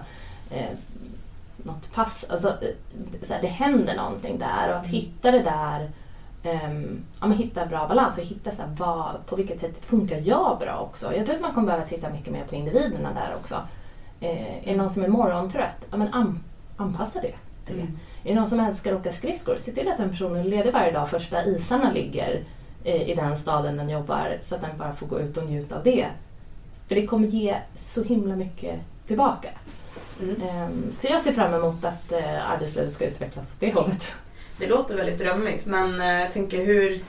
[0.50, 0.76] eh,
[1.56, 2.26] något pass.
[2.30, 4.94] Alltså, eh, här, det händer någonting där och att mm.
[4.94, 5.90] hitta det där
[6.44, 10.20] um, ja, men hitta bra balans och hitta så här, vad, på vilket sätt funkar
[10.24, 11.14] jag bra också.
[11.14, 13.54] Jag tror att man kommer behöva titta mycket mer på individerna där också.
[14.20, 15.86] Eh, är det någon som är morgontrött?
[15.90, 16.40] Ja, men an,
[16.76, 17.34] anpassa det
[17.66, 17.82] till det.
[17.82, 17.98] Mm.
[18.24, 19.56] Är det någon som älskar att åka skridskor?
[19.58, 22.44] Se till att den personen är ledig varje dag första isarna ligger
[22.84, 25.76] eh, i den staden den jobbar så att den bara får gå ut och njuta
[25.76, 26.06] av det.
[26.88, 29.48] För det kommer ge så himla mycket tillbaka.
[30.20, 30.64] Mm.
[30.64, 34.14] Um, så jag ser fram emot att uh, arbetslivet ska utvecklas åt det hållet.
[34.58, 37.00] Det låter väldigt drömmigt men eh, jag tänker hur,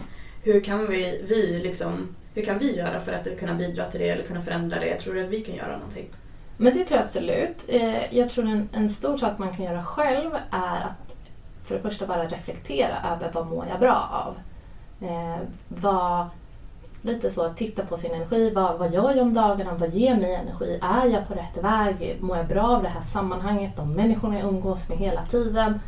[0.43, 4.09] hur kan vi, vi liksom, hur kan vi göra för att kunna bidra till det
[4.09, 4.99] eller kunna förändra det?
[4.99, 6.09] Tror du att vi kan göra någonting?
[6.57, 7.65] Men det tror jag absolut.
[7.67, 11.15] Eh, jag tror en, en stor sak man kan göra själv är att
[11.65, 14.35] för det första bara reflektera över vad mår jag bra av?
[15.09, 16.27] Eh, vad,
[17.01, 18.51] lite så att titta på sin energi.
[18.55, 19.73] Vad, vad gör jag om dagarna?
[19.73, 20.79] Vad ger mig energi?
[20.81, 22.17] Är jag på rätt väg?
[22.19, 23.75] Mår jag bra av det här sammanhanget?
[23.75, 25.79] De människorna jag umgås med hela tiden?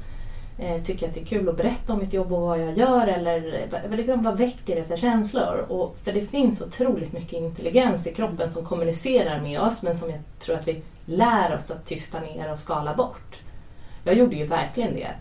[0.62, 3.08] Eh, tycker att det är kul att berätta om mitt jobb och vad jag gör
[3.08, 5.66] eller eh, liksom, vad väcker det för känslor?
[5.70, 10.10] Och, för det finns otroligt mycket intelligens i kroppen som kommunicerar med oss men som
[10.10, 13.42] jag tror att vi lär oss att tysta ner och skala bort.
[14.04, 15.12] Jag gjorde ju verkligen det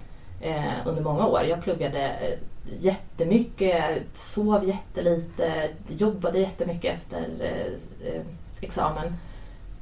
[0.40, 1.42] eh, under många år.
[1.48, 2.38] Jag pluggade eh,
[2.78, 8.22] jättemycket, sov jättelite, jobbade jättemycket efter eh, eh
[8.60, 9.16] examen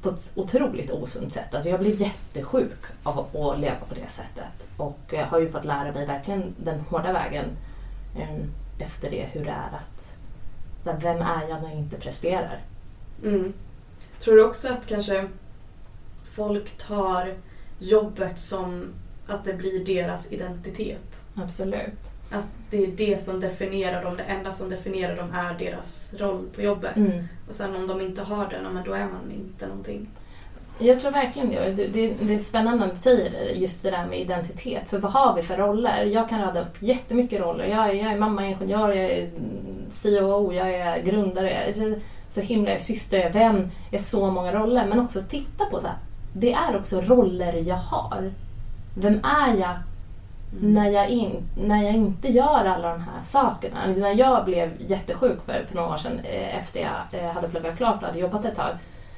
[0.01, 1.55] på ett otroligt osunt sätt.
[1.55, 4.67] Alltså jag blev jättesjuk av att leva på det sättet.
[4.77, 7.45] Och eh, har ju fått lära mig verkligen den hårda vägen
[8.15, 9.99] um, efter det hur det är att
[10.83, 12.61] så här, vem är jag när jag inte presterar?
[13.23, 13.53] Mm.
[14.19, 15.29] Tror du också att kanske
[16.23, 17.33] folk tar
[17.79, 18.93] jobbet som
[19.27, 21.23] att det blir deras identitet?
[21.35, 22.08] Absolut.
[22.31, 26.45] Att det är det som definierar dem, det enda som definierar dem är deras roll
[26.55, 26.95] på jobbet.
[26.95, 27.27] Mm.
[27.47, 30.09] Och sen om de inte har den, då är man inte någonting.
[30.81, 31.87] Jag tror verkligen det.
[31.87, 32.13] det.
[32.21, 34.89] Det är spännande att du säger just det där med identitet.
[34.89, 36.03] För vad har vi för roller?
[36.03, 37.65] Jag kan rada upp jättemycket roller.
[37.65, 39.29] Jag är, jag är mamma, ingenjör, jag är
[40.03, 43.71] COO, jag är grundare, jag är så himla, jag är syster, jag är vän.
[43.91, 44.85] Jag är så många roller.
[44.87, 45.97] Men också titta på så här,
[46.33, 48.33] det är också roller jag har.
[48.95, 49.75] Vem är jag
[50.51, 50.73] Mm.
[50.73, 53.87] När, jag in, när jag inte gör alla de här sakerna.
[53.97, 57.77] När jag blev jättesjuk för, för några år sedan eh, efter jag eh, hade pluggat
[57.77, 58.71] klart och hade jobbat ett tag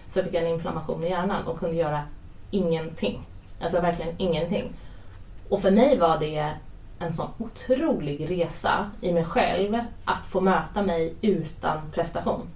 [0.07, 2.01] så fick jag en inflammation i hjärnan och kunde göra
[2.51, 3.25] ingenting.
[3.61, 4.73] Alltså verkligen ingenting.
[5.49, 6.51] Och för mig var det
[6.99, 12.47] en sån otrolig resa i mig själv att få möta mig utan prestation.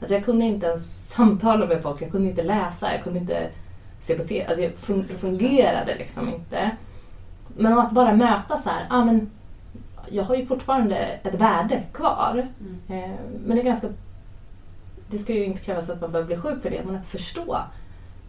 [0.00, 3.48] Alltså jag kunde inte ens samtala med folk, jag kunde inte läsa, jag kunde inte
[4.02, 4.46] se på TV.
[4.46, 4.72] Alltså jag
[5.18, 6.70] fungerade liksom inte.
[7.56, 9.30] Men att bara möta så här, ah, men
[10.08, 12.48] jag har ju fortfarande ett värde kvar.
[12.60, 13.02] Mm.
[13.04, 13.88] Eh, men det är ganska
[15.10, 17.58] det ska ju inte krävas att man behöver bli sjuk för det, men att förstå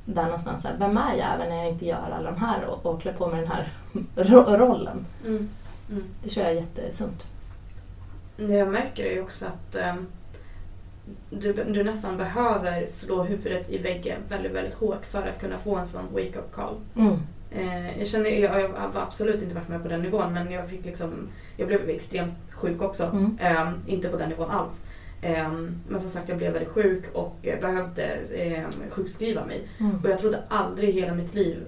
[0.05, 2.85] där någonstans, här, vem är jag även när jag inte gör alla de här och,
[2.85, 3.67] och klär på mig den här
[4.15, 5.05] ro- rollen.
[5.25, 5.49] Mm.
[5.89, 6.03] Mm.
[6.23, 7.27] Det tror jag är jättesunt.
[8.37, 10.07] Det jag märker är ju också att ehm,
[11.29, 15.75] du, du nästan behöver slå huvudet i väggen väldigt, väldigt hårt för att kunna få
[15.77, 16.75] en sån wake-up call.
[17.53, 17.85] Mm.
[17.85, 20.69] Eh, jag, känner, jag, jag har absolut inte varit med på den nivån men jag,
[20.69, 23.03] fick liksom, jag blev extremt sjuk också.
[23.03, 23.37] Mm.
[23.41, 24.83] Eh, inte på den nivån alls.
[25.21, 25.51] Eh,
[25.87, 28.03] men som sagt jag blev väldigt sjuk och eh, behövde
[28.35, 29.67] eh, sjukskriva mig.
[29.79, 29.99] Mm.
[30.03, 31.65] Och jag trodde aldrig i hela mitt liv,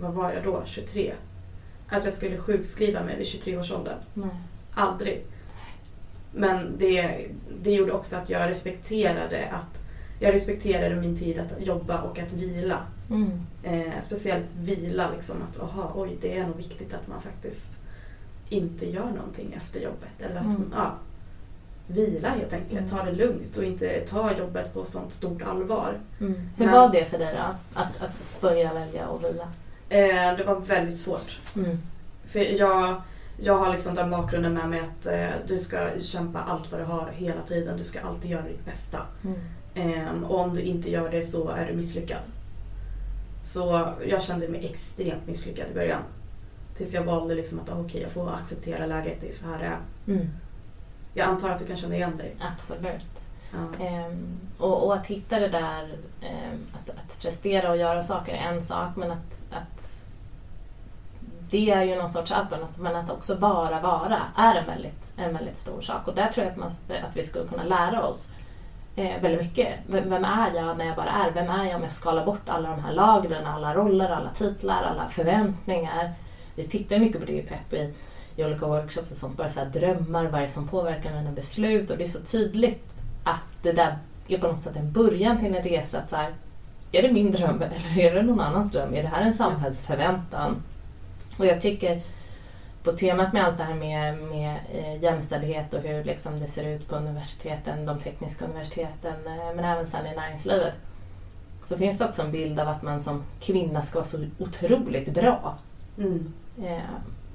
[0.00, 1.14] vad var jag då, 23?
[1.88, 3.96] Att jag skulle sjukskriva mig vid 23 års ålder.
[4.14, 4.28] Nej.
[4.74, 5.24] Aldrig.
[6.34, 7.26] Men det,
[7.62, 9.81] det gjorde också att jag respekterade att
[10.22, 12.78] jag respekterade min tid att jobba och att vila.
[13.10, 13.30] Mm.
[13.62, 17.70] Eh, speciellt vila, liksom att aha, oj, det är nog viktigt att man faktiskt
[18.48, 20.20] inte gör någonting efter jobbet.
[20.20, 20.72] Eller att Mm.
[20.76, 20.92] ja,
[21.86, 22.88] vila helt enkelt, Mm.
[22.88, 25.94] ta det lugnt och inte ta jobbet på sånt stort allvar.
[26.20, 26.32] Mm.
[26.56, 27.80] Hur Men- var det för dig då?
[27.80, 29.48] Att, att börja välja och vila?
[29.88, 31.40] Eh, det var väldigt svårt.
[31.56, 31.78] Mm.
[32.26, 33.02] För jag,
[33.40, 36.84] jag har liksom den bakgrunden med mig att eh, du ska kämpa allt vad du
[36.84, 37.76] har hela tiden.
[37.76, 38.98] Du ska alltid göra ditt bästa.
[39.24, 39.38] Mm.
[39.74, 42.22] Ehm, och om du inte gör det så är du misslyckad.
[43.42, 46.02] Så jag kände mig extremt misslyckad i början.
[46.76, 49.58] Tills jag valde liksom att ah, okej, jag får acceptera läget, det är så här
[49.58, 49.78] det är.
[50.06, 50.28] Mm.
[51.14, 52.36] Jag antar att du kan känna igen dig.
[52.40, 53.22] Absolut.
[53.52, 53.84] Ja.
[53.84, 55.82] Ehm, och, och att hitta det där,
[56.20, 59.92] ehm, att, att prestera och göra saker är en sak men att, att
[61.50, 65.34] det är ju någon sorts outburn, men att också bara vara är en väldigt, en
[65.34, 66.08] väldigt stor sak.
[66.08, 66.70] Och där tror jag att, man,
[67.08, 68.28] att vi skulle kunna lära oss
[68.96, 69.68] eh, väldigt mycket.
[69.86, 71.30] Vem, Vem är jag när jag bara är?
[71.30, 74.82] Vem är jag om jag skalar bort alla de här lagren, alla roller, alla titlar,
[74.82, 76.12] alla förväntningar?
[76.54, 77.94] Vi tittar mycket på det i PEP i,
[78.36, 79.36] i olika workshops och sånt.
[79.36, 81.90] Bara så här, drömmar, vad är det som påverkar mina beslut?
[81.90, 82.92] Och det är så tydligt
[83.24, 85.98] att det där är på något sätt en början till en resa.
[85.98, 86.34] Att så här,
[86.92, 88.94] är det min dröm eller är det någon annans dröm?
[88.94, 90.62] Är det här en samhällsförväntan?
[91.38, 92.02] Och jag tycker
[92.82, 96.66] på temat med allt det här med, med eh, jämställdhet och hur liksom det ser
[96.66, 100.74] ut på universiteten, de tekniska universiteten, eh, men även sen i näringslivet.
[101.64, 105.14] Så finns det också en bild av att man som kvinna ska vara så otroligt
[105.14, 105.58] bra.
[105.98, 106.32] Mm.
[106.58, 106.78] Eh,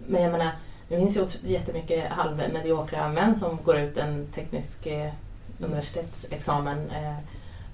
[0.07, 0.51] men jag menar,
[0.87, 4.87] det finns ju jättemycket halvmediokra män som går ut en teknisk
[5.59, 6.91] universitetsexamen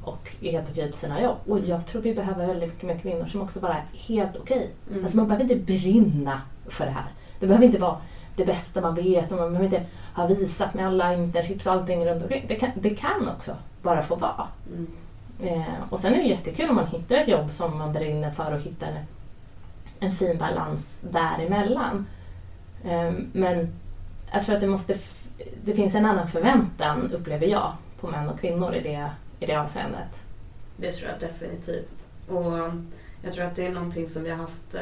[0.03, 1.37] och är helt okej på sina jobb.
[1.47, 4.69] Och jag tror vi behöver väldigt mycket mer kvinnor som också bara är helt okej.
[4.89, 5.03] Mm.
[5.03, 7.07] Alltså man behöver inte brinna för det här.
[7.43, 7.97] Det behöver inte vara
[8.35, 12.05] det bästa man vet och man behöver inte ha visat med alla internships och allting
[12.05, 12.45] runt omkring.
[12.47, 14.47] Det kan, det kan också bara få vara.
[14.67, 14.87] Mm.
[15.41, 18.53] Eh, och sen är det jättekul om man hittar ett jobb som man brinner för
[18.53, 19.05] och hittar en,
[19.99, 22.05] en fin balans däremellan.
[22.83, 23.73] Eh, men
[24.31, 24.97] jag tror att det måste...
[25.65, 29.55] Det finns en annan förväntan, upplever jag, på män och kvinnor i det, i det
[29.55, 30.21] avseendet.
[30.77, 32.07] Det tror jag definitivt.
[32.29, 32.59] Och
[33.23, 34.81] jag tror att det är någonting som vi har haft eh,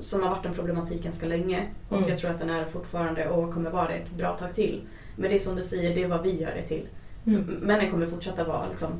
[0.00, 1.66] som har varit en problematik ganska länge.
[1.88, 2.08] Och Mm.
[2.08, 4.80] jag tror att den är fortfarande och kommer vara det ett bra tag till.
[5.16, 6.86] Men det är som du säger, det är vad vi gör det till.
[7.26, 7.40] Mm.
[7.42, 8.90] Männen kommer fortsätta vara liksom,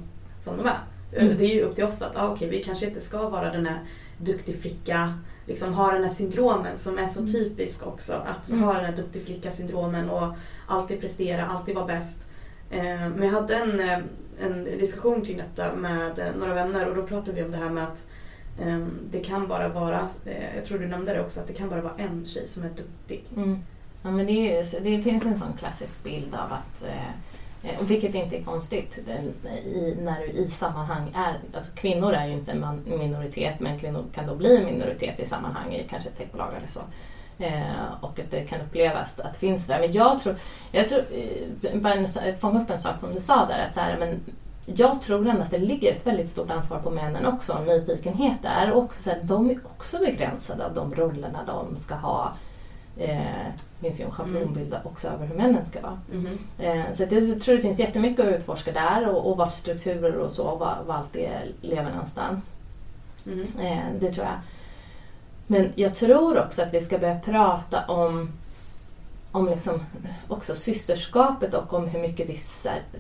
[0.41, 0.79] som de är.
[1.23, 1.37] Mm.
[1.39, 3.67] Det är ju upp till oss att ah, okej, vi kanske inte ska vara den
[3.67, 3.79] här
[4.19, 5.15] duktig flicka,
[5.47, 7.33] liksom ha den här syndromen som är så Mm.
[7.33, 8.13] typisk också.
[8.15, 8.63] Att Mm.
[8.63, 10.35] ha den här duktig flicka-syndromen och
[10.67, 12.29] alltid prestera, alltid vara bäst.
[12.71, 13.99] Eh, men jag hade en, eh,
[14.41, 17.71] en diskussion kring detta med eh, några vänner och då pratade vi om det här
[17.71, 18.05] med att eh,
[18.63, 21.69] Ehm, det kan bara vara, eh, jag tror du nämnde det också, att det kan
[21.69, 23.25] bara vara en tjej som är duktig.
[23.37, 23.63] Mm.
[24.03, 27.81] Ja, men det, är, ju- det finns en sån klassisk bild av att, eh, eh,
[27.81, 28.99] och vilket inte är konstigt,
[29.65, 34.05] i, när du i sammanhang är, alltså kvinnor är ju inte en minoritet men kvinnor
[34.15, 36.81] kan då bli en minoritet i sammanhang i kanske techbolag eller så.
[37.39, 39.81] Eh, och att det kan upplevas att det finns där.
[39.81, 40.37] Men jag tror,
[40.73, 41.01] jag tror
[41.63, 42.07] eh, bara en,
[42.41, 44.21] fånga upp en sak som du sa där, att så här, men
[44.77, 48.73] jag tror ändå att det ligger ett väldigt stort ansvar på männen också, nyfikenhet där.
[48.73, 52.33] Och också så här, de är också begränsade av de rollerna de ska ha.
[52.97, 53.47] Eh,
[53.79, 55.99] det finns ju en schablonbild också över hur männen ska vara.
[56.59, 60.33] Eh, så jag tror det finns jättemycket att utforska där och, och vart strukturer och
[60.33, 61.31] så, och var, var allt det
[61.61, 62.51] lever någonstans.
[63.61, 64.37] Eh, det tror jag.
[65.47, 68.33] Men jag tror också att vi ska börja prata om,
[69.33, 69.81] om liksom
[70.29, 72.37] också systerskapet och om hur mycket vi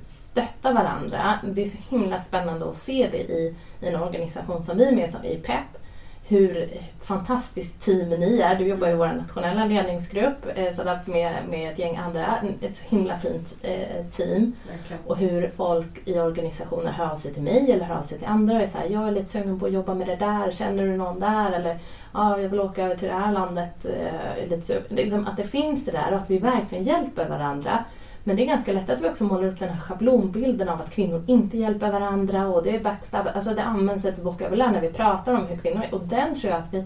[0.03, 1.39] stöttar varandra.
[1.43, 4.97] Det är så himla spännande att se det i, i en organisation som vi är
[4.97, 5.81] med som i PEP.
[6.29, 6.69] Hur
[7.03, 8.55] fantastiskt team ni är.
[8.55, 12.37] Du jobbar i vår nationella ledningsgrupp eh, med, med ett gäng andra.
[12.61, 14.53] Ett så himla fint eh, team.
[14.71, 15.03] Verkligen.
[15.07, 18.27] Och hur folk i organisationer hör av sig till mig eller hör av sig till
[18.27, 20.51] andra och är så här, jag är lite sugen på att jobba med det där,
[20.51, 21.53] känner du någon där?
[21.53, 21.79] Eller
[22.13, 23.87] ja, jag vill åka över till det här landet.
[23.87, 27.85] eh, lite är Liksom att det finns det där och att vi verkligen hjälper varandra.
[28.25, 30.91] Men det är ganska lätt att vi också målar upp den här schablonbilden av att
[30.91, 33.27] kvinnor inte hjälper varandra och det är backstab.
[33.35, 36.53] Alltså det används ett vokabulär när vi pratar om hur kvinnor är och den tror
[36.53, 36.85] jag att vi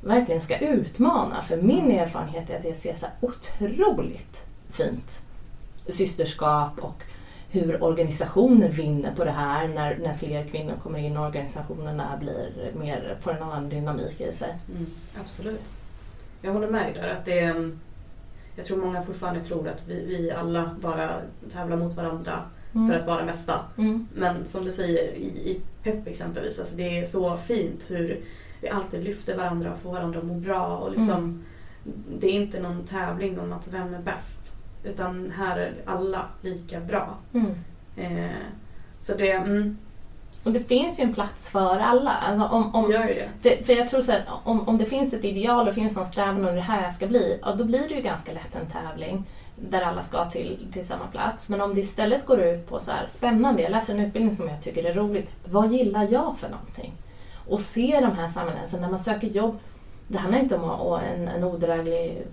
[0.00, 1.42] verkligen ska utmana.
[1.42, 5.22] För min erfarenhet är att jag ser så otroligt fint
[5.86, 7.04] systerskap och
[7.54, 12.72] hur organisationer vinner på det här när, när fler kvinnor kommer in och organisationerna blir
[12.80, 14.54] mer, får en annan dynamik i sig.
[14.70, 14.86] Mm,
[15.20, 15.72] absolut.
[16.42, 17.08] Jag håller med dig där.
[17.08, 17.70] Att det är,
[18.56, 21.10] jag tror många fortfarande tror att vi, vi alla bara
[21.50, 22.42] tävlar mot varandra
[22.74, 22.88] mm.
[22.88, 23.60] för att vara mesta.
[23.78, 24.08] Mm.
[24.14, 28.20] Men som du säger i, i PEP exempelvis, alltså det är så fint hur
[28.60, 30.76] vi alltid lyfter varandra och får varandra att må bra.
[30.76, 31.44] Och liksom, mm.
[32.18, 34.53] Det är inte någon tävling om att vem är bäst.
[34.84, 37.14] Utan här är alla lika bra.
[37.32, 37.54] Mm.
[37.96, 38.36] Eh,
[39.00, 39.78] så det, mm.
[40.44, 42.10] Och det finns ju en plats för alla.
[42.10, 43.28] Alltså om, om, Gör det.
[43.42, 43.66] det.
[43.66, 46.44] För jag tror så här, om, om det finns ett ideal och finns någon strävan
[46.44, 49.24] och det här jag ska bli, ja, då blir det ju ganska lätt en tävling
[49.56, 51.48] där alla ska till, till samma plats.
[51.48, 54.48] Men om det istället går ut på så här, spännande, jag läser en utbildning som
[54.48, 55.30] jag tycker är roligt.
[55.44, 56.92] Vad gillar jag för någonting?
[57.48, 59.58] Och se de här sammanhangen, när man söker jobb,
[60.08, 62.26] det handlar inte om en, en odräglig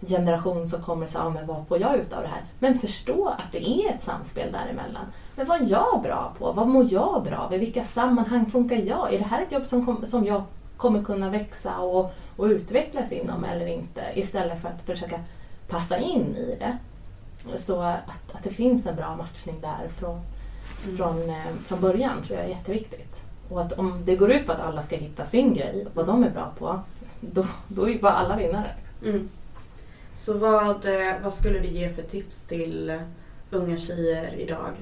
[0.00, 2.42] generation som kommer och säger, men vad får jag ut av det här?
[2.58, 5.04] Men förstå att det är ett samspel däremellan.
[5.36, 6.52] Men vad är jag bra på?
[6.52, 7.54] Vad mår jag bra av?
[7.54, 9.14] I vilka sammanhang funkar jag?
[9.14, 10.42] Är det här ett jobb som, kom, som jag
[10.76, 14.02] kommer kunna växa och, och utvecklas inom eller inte?
[14.14, 15.20] Istället för att försöka
[15.68, 16.78] passa in i det.
[17.56, 20.20] Så att, att det finns en bra matchning där från,
[20.84, 20.96] mm.
[20.96, 23.16] från, eh, från början tror jag är jätteviktigt.
[23.48, 26.24] Och att om det går ut på att alla ska hitta sin grej, vad de
[26.24, 26.80] är bra på,
[27.20, 28.70] då, då är bara alla vinnare.
[29.04, 29.28] Mm.
[30.16, 33.00] Så vad, eh, vad skulle du ge för tips till
[33.50, 34.72] unga tjejer idag?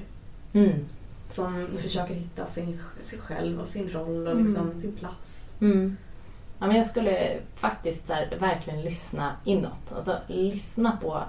[0.53, 0.85] Mm.
[1.27, 4.45] Som försöker hitta sin, sig själv och sin roll och mm.
[4.45, 4.79] liksom mm.
[4.79, 5.49] sin plats.
[5.61, 5.97] Mm.
[6.59, 9.93] Ja, men jag skulle faktiskt här, verkligen lyssna inåt.
[9.95, 11.23] Alltså, lyssna på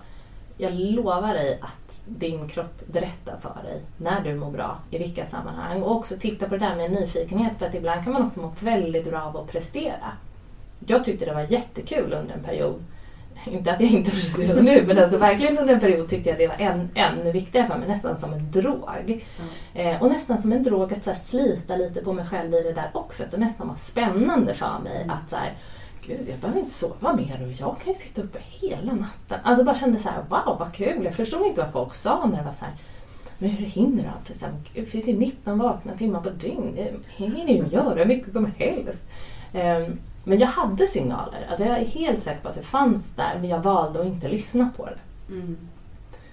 [0.58, 5.26] jag lovar dig att din kropp berättar för dig när du mår bra, i vilka
[5.26, 5.82] sammanhang.
[5.82, 8.52] Och också titta på det där med nyfikenhet för att ibland kan man också må
[8.60, 10.12] väldigt bra av att prestera.
[10.86, 12.82] Jag tyckte det var jättekul under en period
[13.46, 16.38] inte att jag inte presterar nu, men alltså verkligen under en period tyckte jag att
[16.38, 18.88] det var än, ännu viktigare för mig, nästan som en drog.
[19.06, 19.20] Mm.
[19.74, 22.62] Eh, och nästan som en drog att så här, slita lite på mig själv i
[22.62, 23.22] det där också.
[23.22, 25.10] Att det nästan var spännande för mig mm.
[25.10, 25.52] att så här,
[26.06, 29.40] gud jag behöver inte sova mer och jag kan ju sitta uppe hela natten.
[29.42, 31.04] Alltså bara kände så här, wow vad kul.
[31.04, 32.74] Jag förstod inte vad folk sa när det var så här,
[33.38, 34.36] men hur hinner du allt?
[34.36, 36.72] Så här, det finns ju 19 vakna timmar på dygn.
[36.74, 39.02] Det hinner ju göra mycket som helst.
[39.52, 41.46] Um, men jag hade signaler.
[41.50, 44.28] Alltså jag är helt säker på att det fanns där men jag valde att inte
[44.28, 45.32] lyssna på det.
[45.32, 45.56] Mm.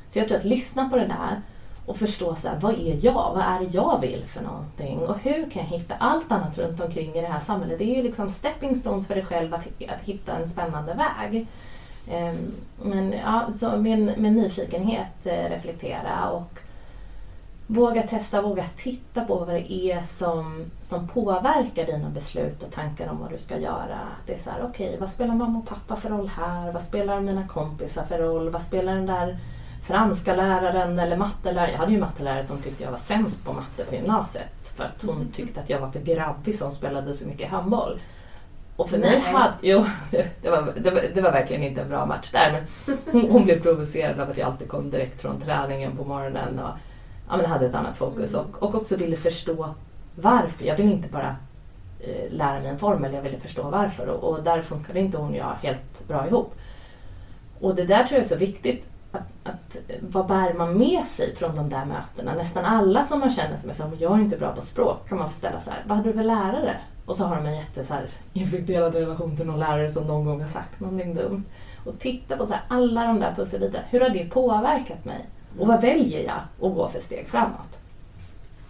[0.09, 1.41] Så jag tror att lyssna på det där
[1.85, 3.13] och förstå så här, vad är jag?
[3.13, 4.99] Vad är det jag vill för någonting?
[4.99, 7.79] Och hur kan jag hitta allt annat runt omkring i det här samhället?
[7.79, 11.47] Det är ju liksom stepping stones för dig själv att, att hitta en spännande väg.
[12.11, 16.59] Um, men ja, så med, med nyfikenhet eh, reflektera och
[17.67, 23.09] Våga testa, våga titta på vad det är som, som påverkar dina beslut och tankar
[23.09, 23.99] om vad du ska göra.
[24.25, 26.71] Det är så här, okej, okay, vad spelar mamma och pappa för roll här?
[26.71, 28.49] Vad spelar mina kompisar för roll?
[28.49, 29.37] Vad spelar den där
[29.83, 31.71] franska läraren eller matteläraren?
[31.71, 35.01] Jag hade ju mattelärare som tyckte jag var sämst på matte på gymnasiet för att
[35.01, 35.31] hon mm.
[35.31, 37.99] tyckte att jag var för grabbig som spelade så mycket handboll.
[38.75, 39.85] Och för mig hade, jo,
[40.41, 43.45] det var, det, var, det var verkligen inte en bra match där men hon, hon
[43.45, 46.59] blev provocerad av att jag alltid kom direkt från träningen på morgonen.
[46.59, 46.69] Och,
[47.29, 48.45] ja, men hade ett annat fokus mm.
[48.45, 49.73] och, och också ville förstå
[50.15, 50.65] varför.
[50.65, 51.35] Jag ville inte bara
[51.99, 55.29] eh, lära mig en formel, jag ville förstå varför och, och där funkade inte hon
[55.29, 56.55] och jag helt bra ihop.
[57.59, 58.85] Och det där tror jag är så viktigt.
[59.11, 62.35] Att, att, vad bär man med sig från de där mötena?
[62.35, 65.17] Nästan alla som man känner som är så jag är inte bra på språk kan
[65.17, 66.77] man ställa så här, vad hade du för lärare?
[67.05, 70.25] Och så har de en jätte så här, infekterad relation till någon lärare som någon
[70.25, 71.43] gång har sagt någonting dumt.
[71.85, 75.25] Och titta på så här, alla de där pusselbitarna, hur har det påverkat mig?
[75.59, 77.79] Och vad väljer jag att gå för steg framåt?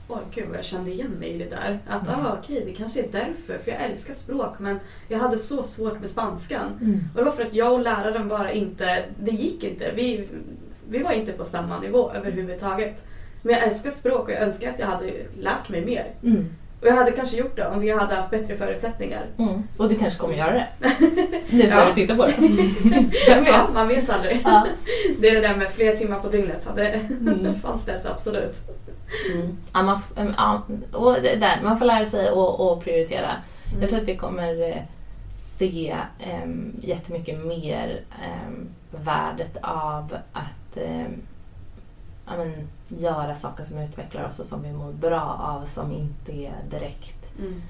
[0.08, 1.80] Åh gud vad jag kände igen mig i det där.
[1.88, 2.20] Att mm.
[2.20, 3.58] ah, okej, det kanske är därför.
[3.58, 6.80] För jag älskar språk men jag hade så svårt med spanskan.
[6.82, 7.00] Mm.
[7.14, 9.92] Och det var för att jag och läraren bara inte, det gick inte.
[9.96, 10.28] Vi,
[10.90, 13.06] vi var inte på samma nivå överhuvudtaget.
[13.42, 16.14] Men jag älskar språk och jag önskar att jag hade lärt mig mer.
[16.24, 16.50] Mm.
[16.84, 19.26] Och jag hade kanske gjort det om vi hade haft bättre förutsättningar.
[19.38, 19.64] Mm.
[19.78, 20.68] Och du kanske kommer göra det.
[21.50, 22.34] nu när du tittar på det.
[23.28, 23.54] Vem vet?
[23.54, 24.42] Ja, man vet aldrig.
[24.44, 24.68] Ja.
[25.20, 26.68] Det är det där med fler timmar på dygnet.
[26.76, 27.60] Det mm.
[27.60, 28.56] fanns det så absolut.
[29.34, 29.58] Mm.
[29.74, 30.02] Ja, man,
[30.38, 33.32] ja, och där, man får lära sig att prioritera.
[33.68, 33.82] Mm.
[33.82, 34.82] Jag tror att vi kommer eh,
[35.38, 35.96] se
[36.44, 38.02] um, jättemycket mer
[38.48, 41.22] um, värdet av att um,
[42.26, 46.32] ja, men, göra saker som utvecklar oss och som vi mår bra av som inte
[46.32, 47.62] är direkt mm.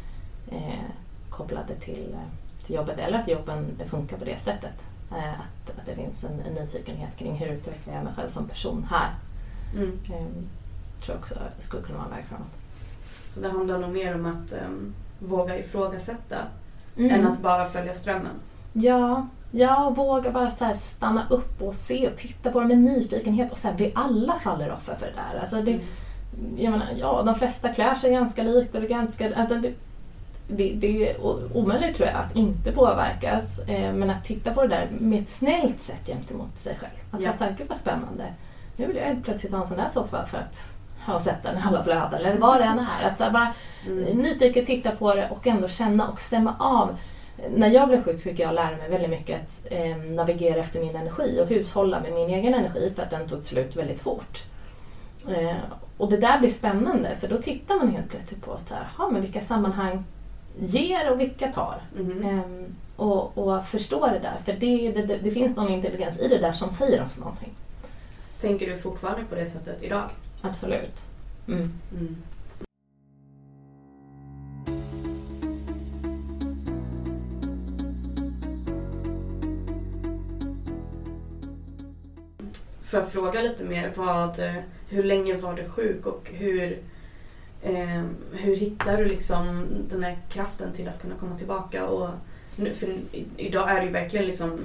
[0.51, 0.85] eh,
[1.29, 2.15] kopplade till,
[2.65, 4.73] till jobbet eller att jobben funkar på det sättet.
[5.11, 8.47] Eh, att, att det finns en, en nyfikenhet kring hur utvecklar jag mig själv som
[8.47, 9.13] person här.
[9.75, 9.99] Mm.
[10.05, 10.25] Eh,
[11.03, 12.53] tror jag också skulle kunna vara en väg framåt.
[13.31, 16.37] Så det handlar nog mer om att um, våga ifrågasätta
[16.97, 17.11] Mm.
[17.11, 18.35] än att bara följa strömmen.
[18.73, 22.65] Ja, ja och våga bara så här stanna upp och se och titta på det
[22.67, 23.51] med nyfikenhet.
[23.51, 25.39] Och sen vi alla faller offer för det där.
[25.39, 26.55] Alltså det, Mm.
[26.57, 29.35] jag menar, ja, de flesta klär sig ganska likt och det ganska...
[29.35, 29.73] Alltså det,
[30.47, 31.15] det, det är
[31.57, 33.59] omöjligt tror jag att inte påverkas.
[33.59, 36.91] Eh, men att titta på det där med ett snällt sätt gentemot sig själv.
[37.11, 37.33] Att Ja.
[37.39, 38.23] vara gud vad spännande.
[38.75, 40.59] Nu vill jag helt plötsligt ha en sån där soffa för att
[41.05, 42.13] ha sett den i alla flöden.
[42.13, 43.07] Eller vad det än är.
[43.07, 43.53] Att så här bara
[43.87, 44.03] Mm.
[44.03, 46.95] nyfiket titta på det och ändå känna och stämma av.
[47.49, 50.95] När jag blev sjuk fick jag lära mig väldigt mycket att eh, navigera efter min
[50.95, 54.43] energi och hushålla med min egen energi för att den tog slut väldigt fort.
[55.29, 55.55] Eh,
[55.97, 59.09] och det där blir spännande för då tittar man helt plötsligt på så här, "Jaha,
[59.09, 60.03] men vilka sammanhang
[60.59, 61.81] ger och vilka tar.
[61.95, 62.25] Mhm.
[62.25, 66.27] Ehm, och, och förstå det där för det, det, det, det finns någon intelligens i
[66.27, 67.49] det där som säger oss någonting.
[68.41, 70.09] Tänker du fortfarande på det sättet idag?
[70.41, 71.01] Absolut.
[71.47, 71.71] Mm.
[71.91, 72.17] Mm.
[82.93, 84.53] Får jag fråga lite mer vad, eh,
[84.89, 86.79] hur länge var du sjuk och hur,
[87.63, 91.85] eh, hur hittar du liksom den här kraften till att kunna komma tillbaka?
[91.85, 92.09] Och,
[92.55, 92.97] nu, för
[93.37, 94.59] idag är du ju verkligen liksom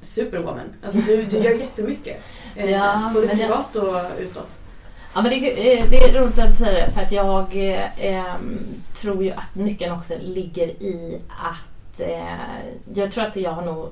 [0.00, 0.60] superwoman.
[0.84, 2.22] Alltså du, du gör jättemycket.
[2.56, 4.58] Eh, Ja, både men jag- privat och utåt.
[5.14, 5.36] Ja, men det,
[5.78, 7.56] eh, det är roligt att du säger det för att jag
[7.98, 8.34] eh,
[9.00, 12.34] tror ju att nyckeln också ligger i att eh,
[12.94, 13.88] jag tror att jag har nog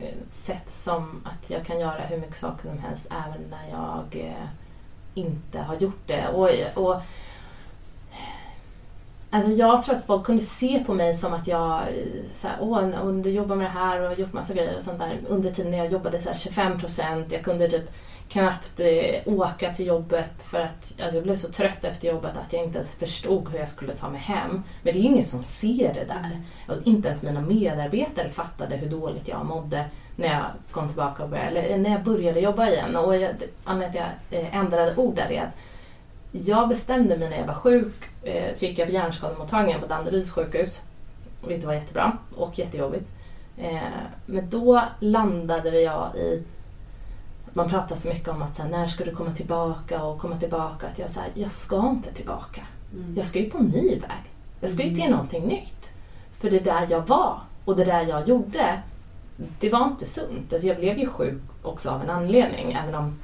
[0.00, 4.26] Eh, sett som att jag kan göra hur mycket saker som helst även när jag
[4.26, 4.46] eh,
[5.14, 6.28] inte har gjort det.
[6.28, 7.02] Och, och,
[9.30, 12.56] alltså jag tror att folk kunde se på mig som att jag eh, så här,
[12.60, 15.20] Åh, du jobbar med det här och har gjort massa grejer och sånt där.
[15.28, 17.90] Under tiden när jag jobbade så här 25 procent, jag kunde typ
[18.30, 22.52] knappt eh, åka till jobbet för att alltså, jag blev så trött efter jobbet att
[22.52, 24.62] jag inte ens förstod hur jag skulle ta mig hem.
[24.82, 26.40] Men det är ju ingen som ser det där.
[26.68, 29.84] Och inte ens mina medarbetare fattade hur dåligt jag mådde
[30.16, 32.96] när jag kom tillbaka och började, eller när jag började jobba igen.
[32.96, 33.30] Och jag,
[33.64, 35.56] anledningen till att jag eh, ändrade ord där är att
[36.32, 40.30] jag bestämde mig när jag var sjuk, eh, så gick jag på hjärnskademottagningen på Danderyds
[40.30, 40.82] sjukhus.
[41.46, 43.08] Vilket var jättebra och jättejobbigt.
[43.58, 43.80] Eh,
[44.26, 46.42] men då landade jag i
[47.52, 50.38] man pratar så mycket om att så här, när ska du komma tillbaka och komma
[50.38, 50.86] tillbaka.
[50.86, 52.62] Att jag, här, jag ska inte tillbaka.
[52.92, 53.14] Mm.
[53.16, 54.30] Jag ska ju på en ny väg.
[54.60, 55.10] Jag ska ju till Mm.
[55.10, 55.92] någonting nytt.
[56.40, 58.82] För det där jag var och det där jag gjorde,
[59.60, 60.52] det var inte sunt.
[60.52, 62.72] Alltså jag blev ju sjuk också av en anledning.
[62.72, 63.18] Även om,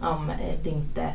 [0.00, 1.08] om eh, det inte...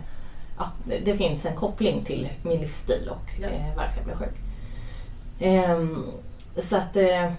[0.57, 0.71] Ja,
[1.05, 3.47] det, finns en koppling till min livsstil och Ja.
[3.47, 4.36] eh, varför jag blev sjuk.
[5.39, 6.05] Ehm,
[6.57, 6.95] så att...
[6.95, 7.32] Eh, eh,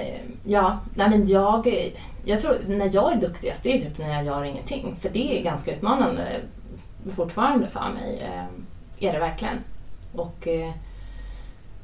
[0.00, 1.90] Eh, ja, nej men jag...
[2.26, 4.96] Jag tror när jag är duktigast, det är typ när jag gör ingenting.
[5.00, 6.40] För det är ganska utmanande
[7.16, 8.20] fortfarande för mig.
[8.20, 9.58] Eh, är det verkligen.
[10.14, 10.72] Och eh,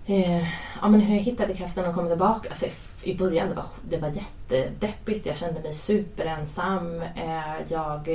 [0.07, 0.43] eh,
[0.83, 2.49] ja, men hur jag hittade kraften att komma tillbaka.
[2.49, 2.67] Alltså,
[3.03, 5.27] i- början det var det var jättedeppigt.
[5.27, 7.03] Jag kände mig superensam.
[7.03, 8.09] Eh, jag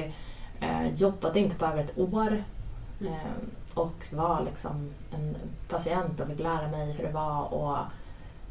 [0.60, 2.44] eh, jobbade inte på över ett år.
[3.02, 3.32] Eh,
[3.74, 5.36] och var liksom en
[5.70, 7.54] patient och fick lära mig hur det var.
[7.54, 7.78] Och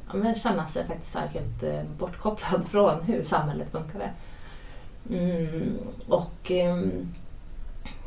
[0.08, 4.10] ja, men känna sig faktiskt här helt eh, bortkopplad från hur samhället funkade.
[5.10, 5.78] Mm,
[6.08, 6.76] och eh,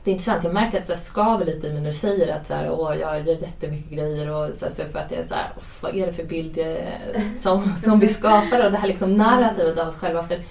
[0.04, 2.48] det är intressant, jag märker att det skaver lite i mig när du säger att
[2.48, 5.28] så här, Åh, jag gör jättemycket grejer och så, här, så för att jag är
[5.28, 8.78] så här, vad är det för bild jag, eh, som, som vi skapar och det
[8.78, 10.24] här liksom narrativet av oss själva.
[10.24, 10.44] För,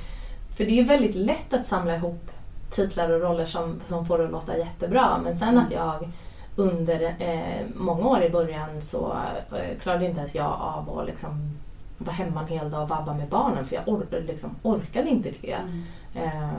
[0.57, 2.31] för det är väldigt lätt att samla ihop
[2.71, 6.09] titlar och roller som, som får det att låta jättebra men sen att jag
[6.57, 9.17] under eh, många år i början så
[9.57, 11.57] eh, klarade inte ens jag av att liksom
[11.99, 15.31] vara hemma en hel dag och vabba med barnen för jag or- liksom orkade inte
[15.41, 15.53] det.
[15.53, 15.83] Mm.
[16.15, 16.51] Eh,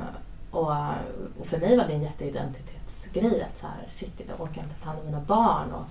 [0.51, 0.71] och,
[1.39, 4.89] och för mig var det en jätteidentitetsgrej att så här, shit, jag orkar inte ta
[4.89, 5.71] hand om mina barn.
[5.73, 5.83] Och,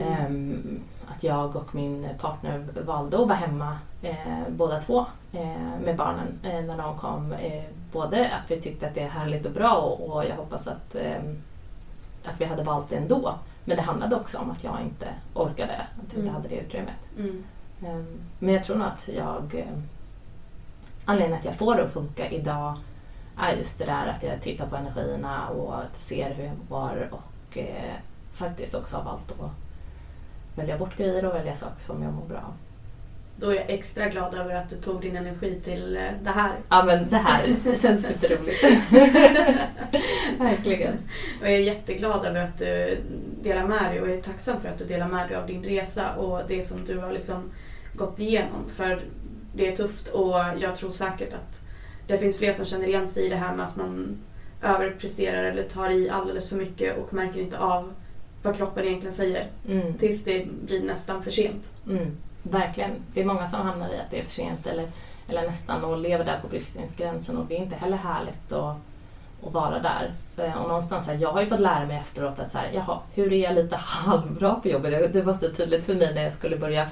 [0.00, 0.12] Mm.
[0.12, 0.80] ehm,
[1.16, 4.16] att jag och min partner valde att vara hemma eh,
[4.48, 7.32] båda två eh, med barnen eh, när de kom.
[7.32, 7.62] Eh,
[7.92, 10.94] både att vi tyckte att det är härligt och bra och, och jag hoppas att,
[10.94, 11.42] ehm,
[12.24, 13.34] att vi hade valt det ändå.
[13.64, 16.34] Men det handlade också om att jag inte orkade, att jag inte Mm.
[16.34, 16.94] hade det utrymmet.
[17.18, 17.44] Mm.
[17.86, 19.54] Ehm, Men jag tror nog att jag...
[19.54, 19.78] eh,
[21.04, 22.76] Anledningen att jag får det att funka idag
[23.36, 27.58] är just det där att jag tittar på energierna och ser hur jag mår och
[27.58, 27.94] eh,
[28.32, 29.50] faktiskt också har valt att
[30.54, 32.52] välja bort grejer och välja saker som jag mår bra av.
[33.36, 36.52] Då är jag extra glad över att du tog din energi till eh, det här.
[36.68, 38.62] Ja men det här det känns superroligt.
[40.38, 40.94] Verkligen.
[41.40, 42.98] Och jag är jätteglad över att du
[43.42, 45.64] delar med dig och jag är tacksam för att du delar med dig av din
[45.64, 47.50] resa och det som du har liksom
[47.92, 48.70] gått igenom.
[48.76, 49.02] För
[49.54, 51.62] det är tufft och jag tror säkert att
[52.06, 54.18] det finns fler som känner igen sig i det här med att man
[54.62, 57.92] överpresterar eller tar i alldeles för mycket och märker inte av
[58.42, 59.46] vad kroppen egentligen säger.
[59.68, 59.98] Mm.
[59.98, 61.72] Tills det blir nästan för sent.
[61.88, 62.16] Mm.
[62.42, 62.90] Verkligen.
[63.14, 64.88] Det är många som hamnar i att det är för sent eller,
[65.28, 68.76] eller nästan och lever där på bristningsgränsen och det är inte heller härligt att,
[69.46, 70.12] att vara där.
[70.36, 72.98] Eh, och någonstans här, jag har ju fått lära mig efteråt att så här, jaha,
[73.14, 75.12] hur är jag lite halvbra på jobbet?
[75.12, 76.86] Det- var så tydligt för mig när jag skulle börja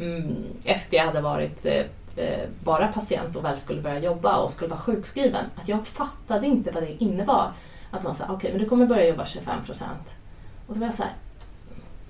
[0.00, 1.84] mm, efter jag hade varit eh,
[2.24, 5.44] eh, bara patient och väl skulle börja jobba och skulle vara sjukskriven.
[5.56, 7.52] Att jag fattade inte vad det innebar.
[7.90, 10.16] Att man sa, okej men du kommer börja jobba 25 procent.
[10.66, 11.12] Och då var jag så här,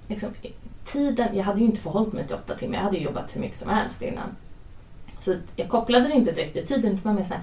[0.09, 0.31] liksom,
[0.93, 3.41] tiden, jag hade ju inte förhållit mig till åtta timmar, jag hade ju jobbat hur
[3.41, 4.37] mycket som helst innan.
[5.21, 7.43] Så jag kopplade det inte direkt till tiden, utan var mer så här,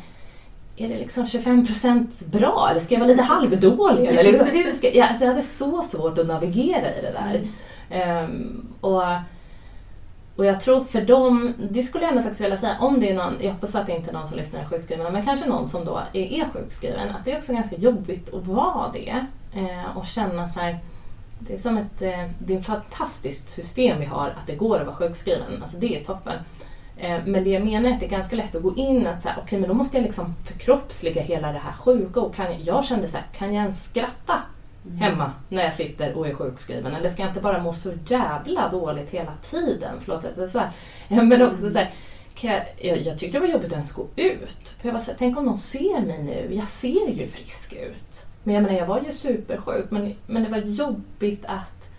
[0.76, 4.06] är det liksom 25 procent bra eller ska jag vara lite halvdålig?
[4.06, 7.48] Eller liksom, hur ska, jag, alltså jag hade så svårt att navigera i det där.
[7.89, 9.04] Ehm, och,
[10.36, 13.14] och jag tror för dem, det skulle jag ändå faktiskt vilja säga, om det är
[13.14, 15.70] någon, jag hoppas att det inte är någon som lyssnar är sjukskriven, men kanske någon
[15.70, 19.26] som då är, är sjukskriven, att det är också ganska jobbigt att vara det
[19.56, 20.80] eh, och känna så här,
[21.40, 24.80] det är som ett, eh, det är ett fantastiskt system vi har att det går
[24.80, 26.40] att vara sjukskriven, alltså det är toppen.
[26.98, 29.22] Eh, Men det jag menar är att det är ganska lätt att gå in att
[29.22, 32.64] så här, okej men då måste jag liksom förkroppsliga hela det här sjuka och kan
[32.64, 34.42] jag, kände så här, kan jag ens skratta
[34.98, 36.96] hemma när jag sitter och är sjukskriven?
[36.96, 39.96] Eller ska jag inte bara må så jävla dåligt hela tiden?
[40.00, 40.72] Förlåt att det är så här.
[41.24, 41.92] Men också så här,
[42.42, 44.70] jag, jag, tyckte det var jobbigt att ens gå ut.
[44.80, 46.56] För jag var så här, tänk om någon ser mig nu?
[46.56, 48.26] Jag ser ju frisk ut.
[48.44, 49.92] Men jag menar, jag var ju supersjuk.
[49.92, 51.90] Men, men det var jobbigt att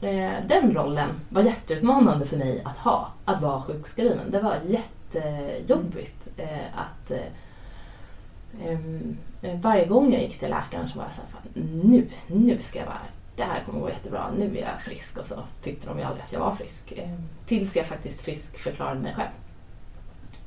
[0.00, 3.12] eh, den rollen var jätteutmanande för mig att ha.
[3.24, 4.30] Att vara sjukskriven.
[4.30, 11.04] Det var jättejobbigt eh, att eh, eh, varje gång jag gick till läkaren så var
[11.04, 12.98] jag så här, "Fan, nu, nu ska jag vara,
[13.36, 16.24] det här kommer gå jättebra, nu är jag frisk och så tyckte de ju aldrig
[16.24, 16.92] att jag var frisk.
[16.96, 19.30] Ehm, tills jag faktiskt friskförklarade mig själv.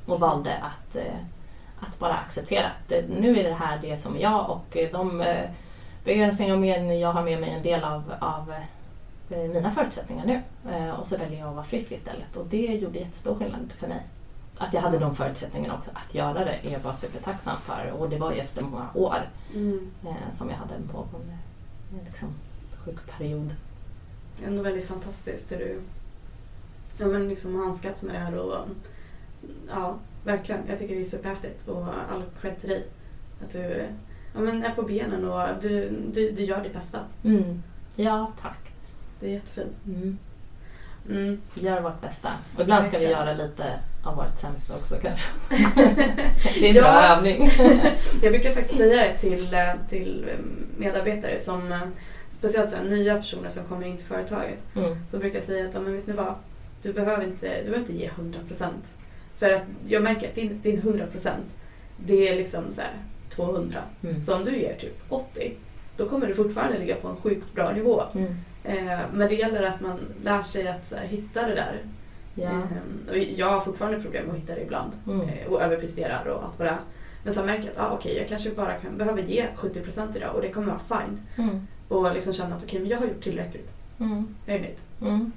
[0.06, 1.16] Och valde att, eh,
[1.80, 4.88] att bara acceptera att eh, nu är det här det som är jag och eh,
[4.92, 5.50] de eh,
[6.04, 8.54] begränsningar och men jag har med mig en del av, av
[9.30, 10.42] eh, mina förutsättningar nu.
[10.72, 13.88] Eh, och så väljer jag att vara frisk istället och det gjorde jättestor skillnad för
[13.88, 14.02] mig.
[14.58, 18.10] Att jag hade de förutsättningarna också att göra det är jag bara supertacksam för och
[18.10, 19.90] det var ju efter många år Mm.
[20.06, 21.32] eh, som jag hade en pågående
[21.92, 22.28] eh, liksom,
[22.86, 23.54] sjukperiod.
[24.44, 25.80] Ändå väldigt fantastiskt hur du
[26.98, 28.38] ja, men liksom handskats med det här.
[28.38, 28.68] Och,
[29.68, 30.60] ja, verkligen.
[30.68, 32.86] Jag tycker det är superhäftigt och all cred till dig.
[33.44, 33.86] Att du
[34.34, 37.00] ja, men är på benen och du, du, du gör ditt bästa.
[37.24, 37.62] Mm.
[37.96, 38.72] Ja, tack.
[39.20, 39.76] Det är jättefint.
[39.86, 40.18] Mm.
[41.10, 41.40] Mm.
[41.54, 42.28] Gör vårt bästa.
[42.54, 45.30] Och ibland ska vi göra lite av vårt sämsta också kanske.
[46.54, 47.50] det är en bra övning.
[48.22, 50.34] Jag brukar faktiskt säga det till, eh, till eh,
[50.76, 51.80] medarbetare som eh,
[52.36, 54.76] speciellt så här, nya personer som kommer in till företaget.
[54.76, 54.96] Mm.
[55.10, 56.34] Så brukar jag säga att men vet ni vad,
[56.82, 58.68] du behöver inte, du behöver inte ge 100%.
[59.38, 61.30] För att jag märker att din, din 100%
[61.96, 62.92] det är liksom så här
[63.30, 63.82] 200.
[64.02, 64.22] Mm.
[64.22, 65.56] Så om du ger typ 80
[65.96, 68.02] då kommer du fortfarande ligga på en sjukt bra nivå.
[68.14, 68.34] Mm.
[68.64, 71.82] Eh, men det gäller att man lär sig att så här, hitta det där.
[72.34, 72.50] Ja.
[72.50, 74.92] Eh, och jag har fortfarande problem med att hitta det ibland.
[75.06, 75.28] Mm.
[75.28, 76.78] Eh, och överpresterar och allt vad det är.
[77.24, 80.34] Men sen märker jag att ah, okej, jag kanske bara kan, behöver ge 70% idag
[80.34, 81.20] och det kommer vara fine.
[81.36, 81.66] Mm.
[81.88, 83.74] Och liksom känna att okej, men jag har gjort tillräckligt.
[84.00, 84.34] Mm.
[84.46, 84.76] Jag är nöjd.
[85.02, 85.32] Mm.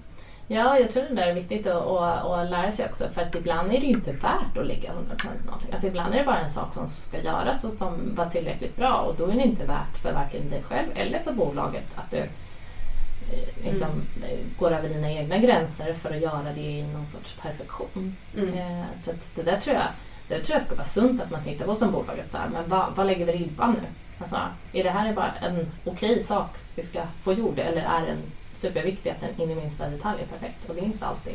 [0.48, 3.36] Ja, jag tror det där är viktigt att, att, att lära sig också för att
[3.36, 4.94] ibland är det ju inte värt att ligga 100%
[5.40, 5.72] på någonting.
[5.72, 8.94] Alltså ibland är det bara en sak som ska göras och som var tillräckligt bra
[8.94, 12.18] och då är det inte värt för varken dig själv eller för bolaget att du
[12.18, 13.90] eh, liksom,
[14.24, 18.16] eh, går över dina egna gränser för att göra det i någon sorts perfektion.
[18.38, 18.54] Mm.
[18.58, 19.88] Eh, Så det där tror jag
[20.28, 22.32] det där tror jag ska vara sunt att man tittar på som bolaget.
[22.32, 23.88] Så här, men vad, vad lägger vi ribban nu?
[24.20, 24.40] Alltså,
[24.74, 28.18] är det här bara en okej sak vi ska få gjord eller är den
[28.54, 30.70] superviktig att den in i minsta detalj är perfekt?
[30.70, 31.34] Och det är inte alltid.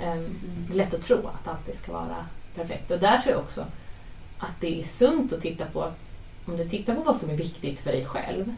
[0.00, 0.40] Ehm,
[0.72, 2.90] lätt att tro att allt ska vara perfekt.
[2.90, 3.66] Och där tror jag också
[4.38, 5.92] att det är sunt att titta på,
[6.46, 8.54] om du tittar på vad som är viktigt för dig själv.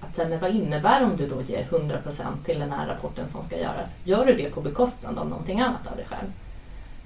[0.00, 3.58] Att men vad innebär om du då ger 100% till den här rapporten som ska
[3.58, 3.94] göras?
[4.04, 6.32] Gör du det på bekostnad av någonting annat av dig själv?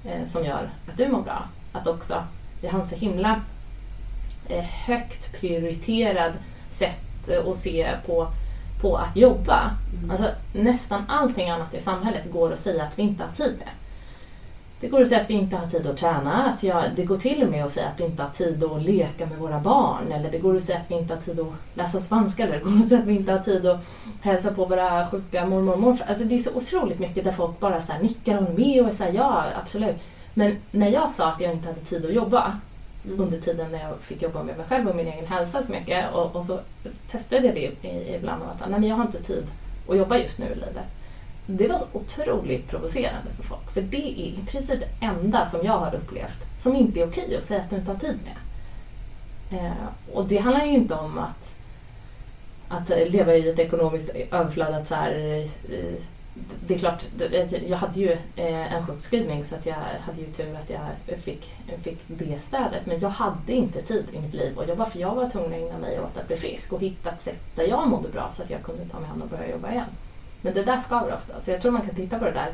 [0.04, 1.48] Eh, som gör att du mår bra.
[1.72, 2.24] Att också,
[2.60, 3.42] vi har en så himla
[4.86, 6.32] högt prioriterad
[6.70, 8.28] sätt eh, att se på,
[8.80, 9.70] på att jobba.
[9.98, 10.10] Mm.
[10.10, 13.68] Alltså, nästan allting annat i samhället går att säga att vi inte har tid med.
[14.80, 16.44] Det går att säga att vi inte har tid att träna.
[16.44, 18.82] Att jag, det går till och med att säga att vi inte har tid att
[18.82, 20.12] leka med våra barn.
[20.12, 22.42] Eller det går att säga att vi inte har tid att läsa spanska.
[22.44, 23.84] Eller det går att säga att vi inte har tid att
[24.20, 26.06] hälsa på våra sjuka mormor och morfar.
[26.06, 29.14] Alltså det är så otroligt mycket där folk bara så nickar och med och säger
[29.14, 29.96] ja, absolut.
[30.34, 32.60] Men när jag sa att jag inte hade tid att jobba
[33.06, 33.20] Mm.
[33.20, 36.14] under tiden när jag fick jobba med mig själv och min egen hälsa så mycket.
[36.14, 36.60] Och, och så
[37.10, 39.46] testade jag det ibland och att ah, nej, men jag har inte tid
[39.88, 40.86] att jobba just nu i livet.
[41.46, 43.70] det var otroligt provocerande för folk.
[43.74, 47.36] För det är i princip det enda som jag har upplevt som inte är okej
[47.36, 48.36] att säga att du inte har tid med.
[49.50, 49.72] Eh,
[50.14, 51.54] och det handlar ju inte om att,
[52.68, 54.74] att leva i ett ekonomiskt överflöd.
[54.74, 56.00] Att så här, eh,
[56.66, 57.04] det är klart,
[57.66, 61.50] jag hade ju eh, en sjukskrivning så att jag hade ju tur att jag fick,
[61.82, 62.86] fick det stödet.
[62.86, 65.58] Men jag hade inte tid i mitt liv att jobba för jag var tvungen att
[65.58, 68.42] ägna mig åt att bli frisk och hitta ett sätt där jag mådde bra så
[68.42, 69.88] att jag kunde ta mig an och börja jobba igen.
[70.42, 71.40] Men det där skaver ofta.
[71.40, 72.52] Så jag tror man kan titta på det där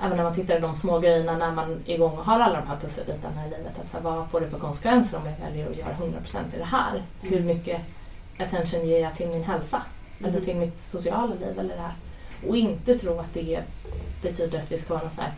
[0.00, 2.60] även när man tittar på de små grejerna när man är igång och har alla
[2.60, 3.78] de här pusselbitarna i livet.
[3.78, 6.58] Att så här, vad får det för konsekvenser om jag väljer att göra 100% i
[6.58, 7.02] det här?
[7.20, 7.46] Hur mm.
[7.46, 7.80] mycket
[8.38, 9.82] attention ger jag till min hälsa?
[10.18, 10.30] Mm.
[10.30, 11.94] Eller till mitt sociala liv eller det här?
[12.48, 13.62] Och inte tro att det
[14.22, 15.32] betyder att vi ska vara någon så här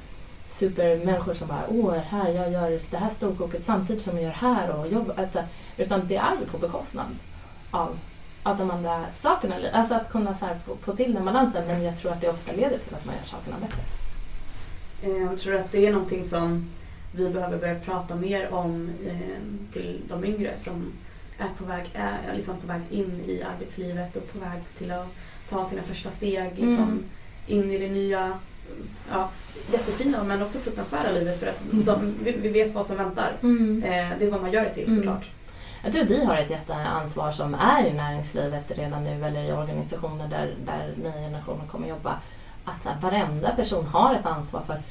[0.48, 4.36] supermänniskor som bara åh, här, jag gör det här storkoket samtidigt som jag gör det
[4.36, 5.14] här och jobbar.
[5.18, 5.44] Alltså,
[5.76, 7.06] utan det är ju på bekostnad
[7.70, 7.98] av,
[8.42, 9.54] av de andra sakerna.
[9.72, 12.52] Alltså att kunna så få, få till den balansen men jag tror att det ofta
[12.52, 13.82] leder till att man gör sakerna bättre.
[15.02, 16.70] Eh, jag tror att det är någonting som
[17.12, 20.92] vi behöver börja prata mer om eh, till de yngre som
[21.38, 25.06] är på väg, är liksom på väg in i arbetslivet och på väg till att
[25.50, 27.04] ta sina första steg liksom, mm.
[27.46, 28.38] in i det nya,
[29.10, 29.30] ja,
[29.72, 33.36] jättefina men också fruktansvärda livet för att de, vi, vi, vet vad som väntar.
[33.42, 33.82] Mm.
[33.82, 34.96] Eh, det är vad man gör det till mm.
[34.96, 35.30] såklart.
[35.84, 40.28] Jag tror vi har ett jätteansvar som är i näringslivet redan nu eller i organisationer
[40.28, 42.16] där, där nya generationer kommer jobba.
[42.64, 44.82] Att varenda person har ett ansvar för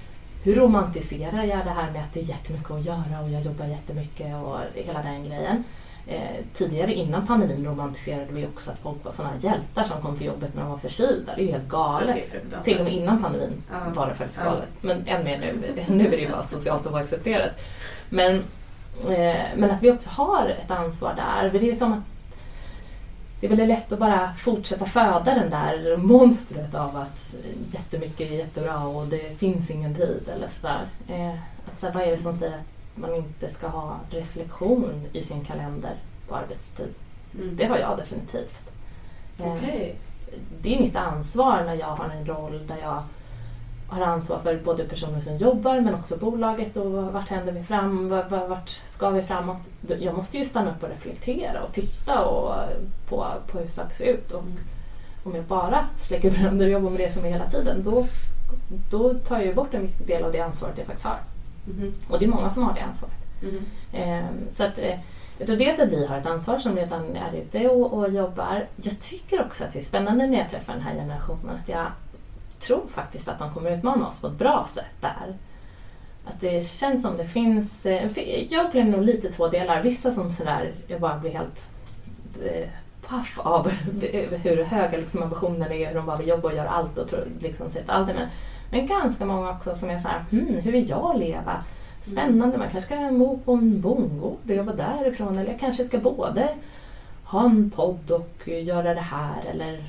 [0.43, 3.65] hur romantiserar jag det här med att det är jättemycket att göra och jag jobbar
[3.65, 5.63] jättemycket och hela den grejen.
[6.07, 10.27] Eh, tidigare innan pandemin romantiserade vi också att folk var sådana hjältar som kom till
[10.27, 11.35] jobbet när de var förkylda.
[11.35, 12.25] Det är ju helt galet.
[12.63, 13.91] Till och med innan pandemin ja.
[13.93, 14.67] var det faktiskt galet.
[14.81, 15.83] Men än mer nu.
[15.87, 17.51] Nu är det ju bara socialt oaccepterat.
[18.09, 18.35] Men,
[19.09, 21.59] eh, men att vi också har ett ansvar där.
[21.59, 22.03] Det är som att
[23.39, 27.35] det är väldigt lätt att bara fortsätta föda den där monstret av att
[27.71, 30.87] jättemycket är jättebra och det finns ingen tid eller sådär.
[31.07, 31.39] Eh,
[31.73, 35.45] att så vad är det som säger att man inte ska ha reflektion i sin
[35.45, 35.95] kalender
[36.27, 36.93] på arbetstid?
[37.35, 37.55] Mm.
[37.55, 38.71] Det har jag definitivt.
[39.37, 39.93] Eh, okay.
[40.61, 43.03] Det är mitt ansvar när jag har en roll där jag
[43.87, 48.09] har ansvar för både personer som jobbar men också bolaget och vart händer vi fram,
[48.29, 49.57] vart ska vi framåt?
[49.99, 52.53] Jag måste ju stanna upp och reflektera och titta och,
[53.09, 54.31] på, på hur saker ser ut.
[54.31, 54.43] Och
[55.23, 58.05] om jag bara släcker bränder och jobbar med det som är hela tiden då,
[58.89, 61.19] då tar jag ju bort en viktig del av det ansvaret jag faktiskt har.
[61.67, 61.93] Mm.
[62.09, 63.15] Och det är många som har det ansvaret.
[63.41, 64.49] Mm.
[64.49, 64.79] Så att,
[65.37, 68.67] jag tror dels att vi har ett ansvar som redan är ute och, och jobbar.
[68.75, 71.87] Jag tycker också att det är spännande när jag träffar den här generationen att jag
[72.59, 75.35] tror faktiskt att de kommer utmana oss på ett bra sätt där.
[76.25, 78.11] Att det känns som det finns, eh,
[78.49, 79.83] jag upplever nog lite två delar.
[79.83, 81.69] Vissa som sådär, jag bara blir helt
[82.43, 82.69] eh,
[83.07, 83.69] paff av
[84.43, 87.69] hur höga liksom, ambitionerna är, hur de bara vill jobba och göra allt och liksom
[87.69, 88.27] sätta allt men,
[88.71, 91.63] men ganska många också som är såhär, hmm, hur vill jag leva?
[92.01, 95.97] Spännande, man kanske ska bo på en bondgård och jobba därifrån eller jag kanske ska
[95.97, 96.49] både
[97.23, 99.83] ha en podd och göra det här eller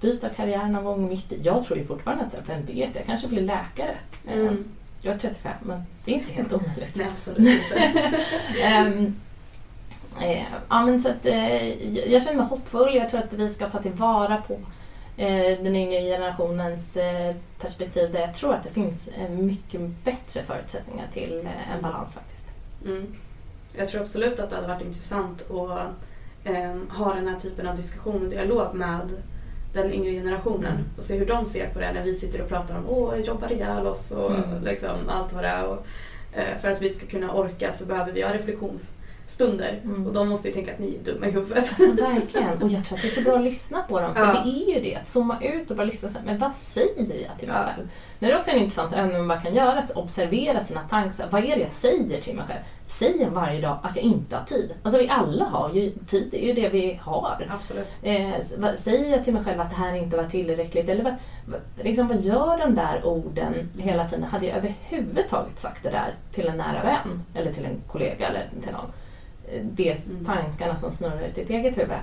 [0.00, 1.40] byta karriär någon gång mitt i.
[1.42, 3.96] Jag tror ju fortfarande att, vem vet, jag kanske blir läkare.
[4.26, 4.64] Mm.
[5.00, 6.96] Jag är 35 men det är inte helt omöjligt.
[6.96, 8.86] Nej, absolut inte.
[8.86, 9.14] um,
[10.68, 12.94] ja, men så att, eh, jag känner mig hoppfull.
[12.94, 14.54] Jag tror att vi ska ta tillvara på
[15.16, 20.42] eh, den yngre generationens eh, perspektiv där jag tror att det finns eh, mycket bättre
[20.42, 22.46] förutsättningar till eh, en balans faktiskt.
[22.84, 23.14] Mm.
[23.76, 25.88] Jag tror absolut att det hade varit intressant att
[26.44, 29.10] ehm, ha den här typen av diskussion och dialog med
[29.72, 30.84] den yngre generationen mm.
[30.96, 33.52] och se hur de ser på det när vi sitter och pratar om åh, jobbar
[33.52, 34.64] ihjäl oss och mm.
[34.64, 35.66] liksom, allt vad det är.
[35.66, 35.86] Och,
[36.32, 38.32] eh, för att vi ska kunna orka så behöver vi ha
[39.24, 40.06] reflektionsstunder mm.
[40.06, 41.58] och de måste ju tänka att ni är dumma i huvudet.
[41.58, 44.20] Alltså, verkligen, och jag tror att det är så bra att lyssna på dem för
[44.20, 44.32] ja.
[44.32, 47.26] det är ju det, att zooma ut och bara lyssna så här, men vad säger
[47.28, 47.72] jag till mig ja.
[47.74, 47.88] själv?
[48.18, 51.28] Det är också en intressant övning man kan göra, att observera sina tankar.
[51.30, 52.60] Vad är det jag säger till mig själv?
[52.86, 54.74] säger varje dag att jag inte har tid.
[54.82, 57.48] Alltså vi alla har ju tid, det är ju det vi har.
[57.50, 57.86] Absolut.
[58.02, 60.88] Eh, säger jag till mig själv att det här inte var tillräckligt?
[60.88, 61.14] Eller vad,
[61.84, 64.24] liksom, vad gör de där orden hela tiden?
[64.24, 68.48] Hade jag överhuvudtaget sagt det där till en nära vän eller till en kollega eller
[68.62, 68.92] till någon?
[69.48, 70.24] Eh, det mm.
[70.24, 71.98] tankarna som snurrar i sitt eget huvud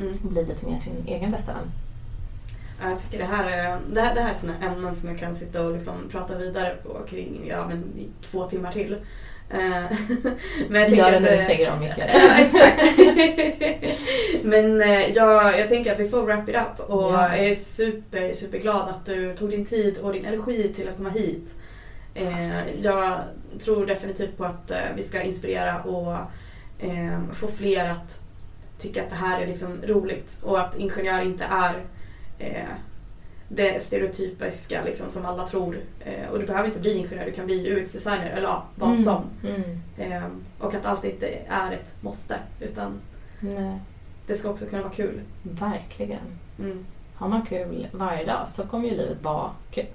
[0.00, 0.18] mm.
[0.22, 1.72] blir lite mer sin egen bästa vän.
[2.82, 5.34] Jag tycker det här är, det här, det här är sådana ämnen som jag kan
[5.34, 8.92] sitta och liksom prata vidare på kring ja, men, i två timmar till.
[9.50, 9.58] Eh,
[10.68, 12.08] men jag Gör det när vi stänger av micken.
[12.14, 12.82] ja, exakt.
[14.42, 17.36] Men eh, jag, jag tänker att vi får wrap it up och ja.
[17.36, 20.96] jag är super, super glad att du tog din tid och din energi till att
[20.96, 21.54] komma hit.
[22.82, 23.18] Jag
[23.60, 26.16] tror definitivt på att vi ska inspirera och
[27.32, 28.20] få fler att
[28.78, 31.84] tycka att det här är liksom roligt och att ingenjör inte är
[33.48, 35.76] det stereotypiska liksom, som alla tror.
[36.00, 39.02] Eh, och du behöver inte bli ingenjör, du kan bli UX-designer eller ja, vad Mm.
[39.02, 39.22] som.
[39.44, 39.62] Mm.
[39.98, 40.26] Eh,
[40.58, 43.00] och att allt inte är ett måste utan
[43.40, 43.78] Nej,
[44.26, 45.20] det ska också kunna vara kul.
[45.42, 46.20] verkligen.
[46.58, 49.86] Mm, Har man kul varje dag så kommer ju livet vara kul.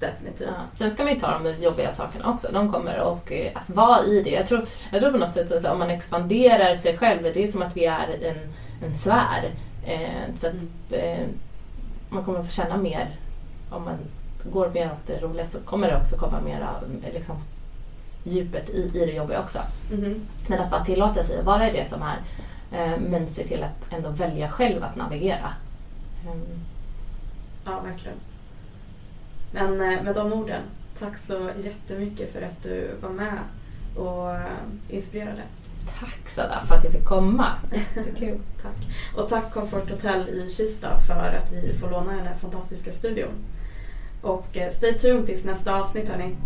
[0.00, 0.48] Definitivt.
[0.48, 0.64] Ja.
[0.78, 2.48] Sen ska man ju ta de jobbiga sakerna också.
[2.52, 4.30] De kommer och eh, att vara i det.
[4.30, 7.48] Jag tror, jag tror på något sätt att om man expanderar sig själv, det är
[7.48, 8.36] som att vi är en,
[8.88, 9.50] en sfär.
[9.86, 10.54] Eh, så att
[10.90, 11.26] eh,
[12.08, 13.16] man kommer få känna mer
[13.70, 13.98] om man
[14.52, 17.36] går mer åt det roliga så kommer det också komma mer av eh, liksom,
[18.24, 19.58] djupet i, i det jobbiga också.
[19.90, 20.20] Mhm.
[20.48, 22.18] Men att bara tillåta sig att vara i det som är.
[22.72, 25.52] Eh, men se till att ändå välja själv att navigera.
[26.26, 26.44] Mm.
[27.64, 28.18] Ja, verkligen.
[29.50, 30.62] Men eh, med de orden,
[30.98, 33.38] tack så jättemycket för att du var med
[33.96, 34.42] och eh,
[34.88, 35.42] inspirerade.
[36.00, 37.52] Tack Sada för att jag fick komma.
[37.96, 38.38] Jättekul.
[38.62, 38.76] Tack.
[39.16, 43.32] Och tack Comfort Hotel i Kista för att vi får låna den här fantastiska studion.
[44.22, 46.36] Och eh, stay tuned tills nästa avsnitt hörni.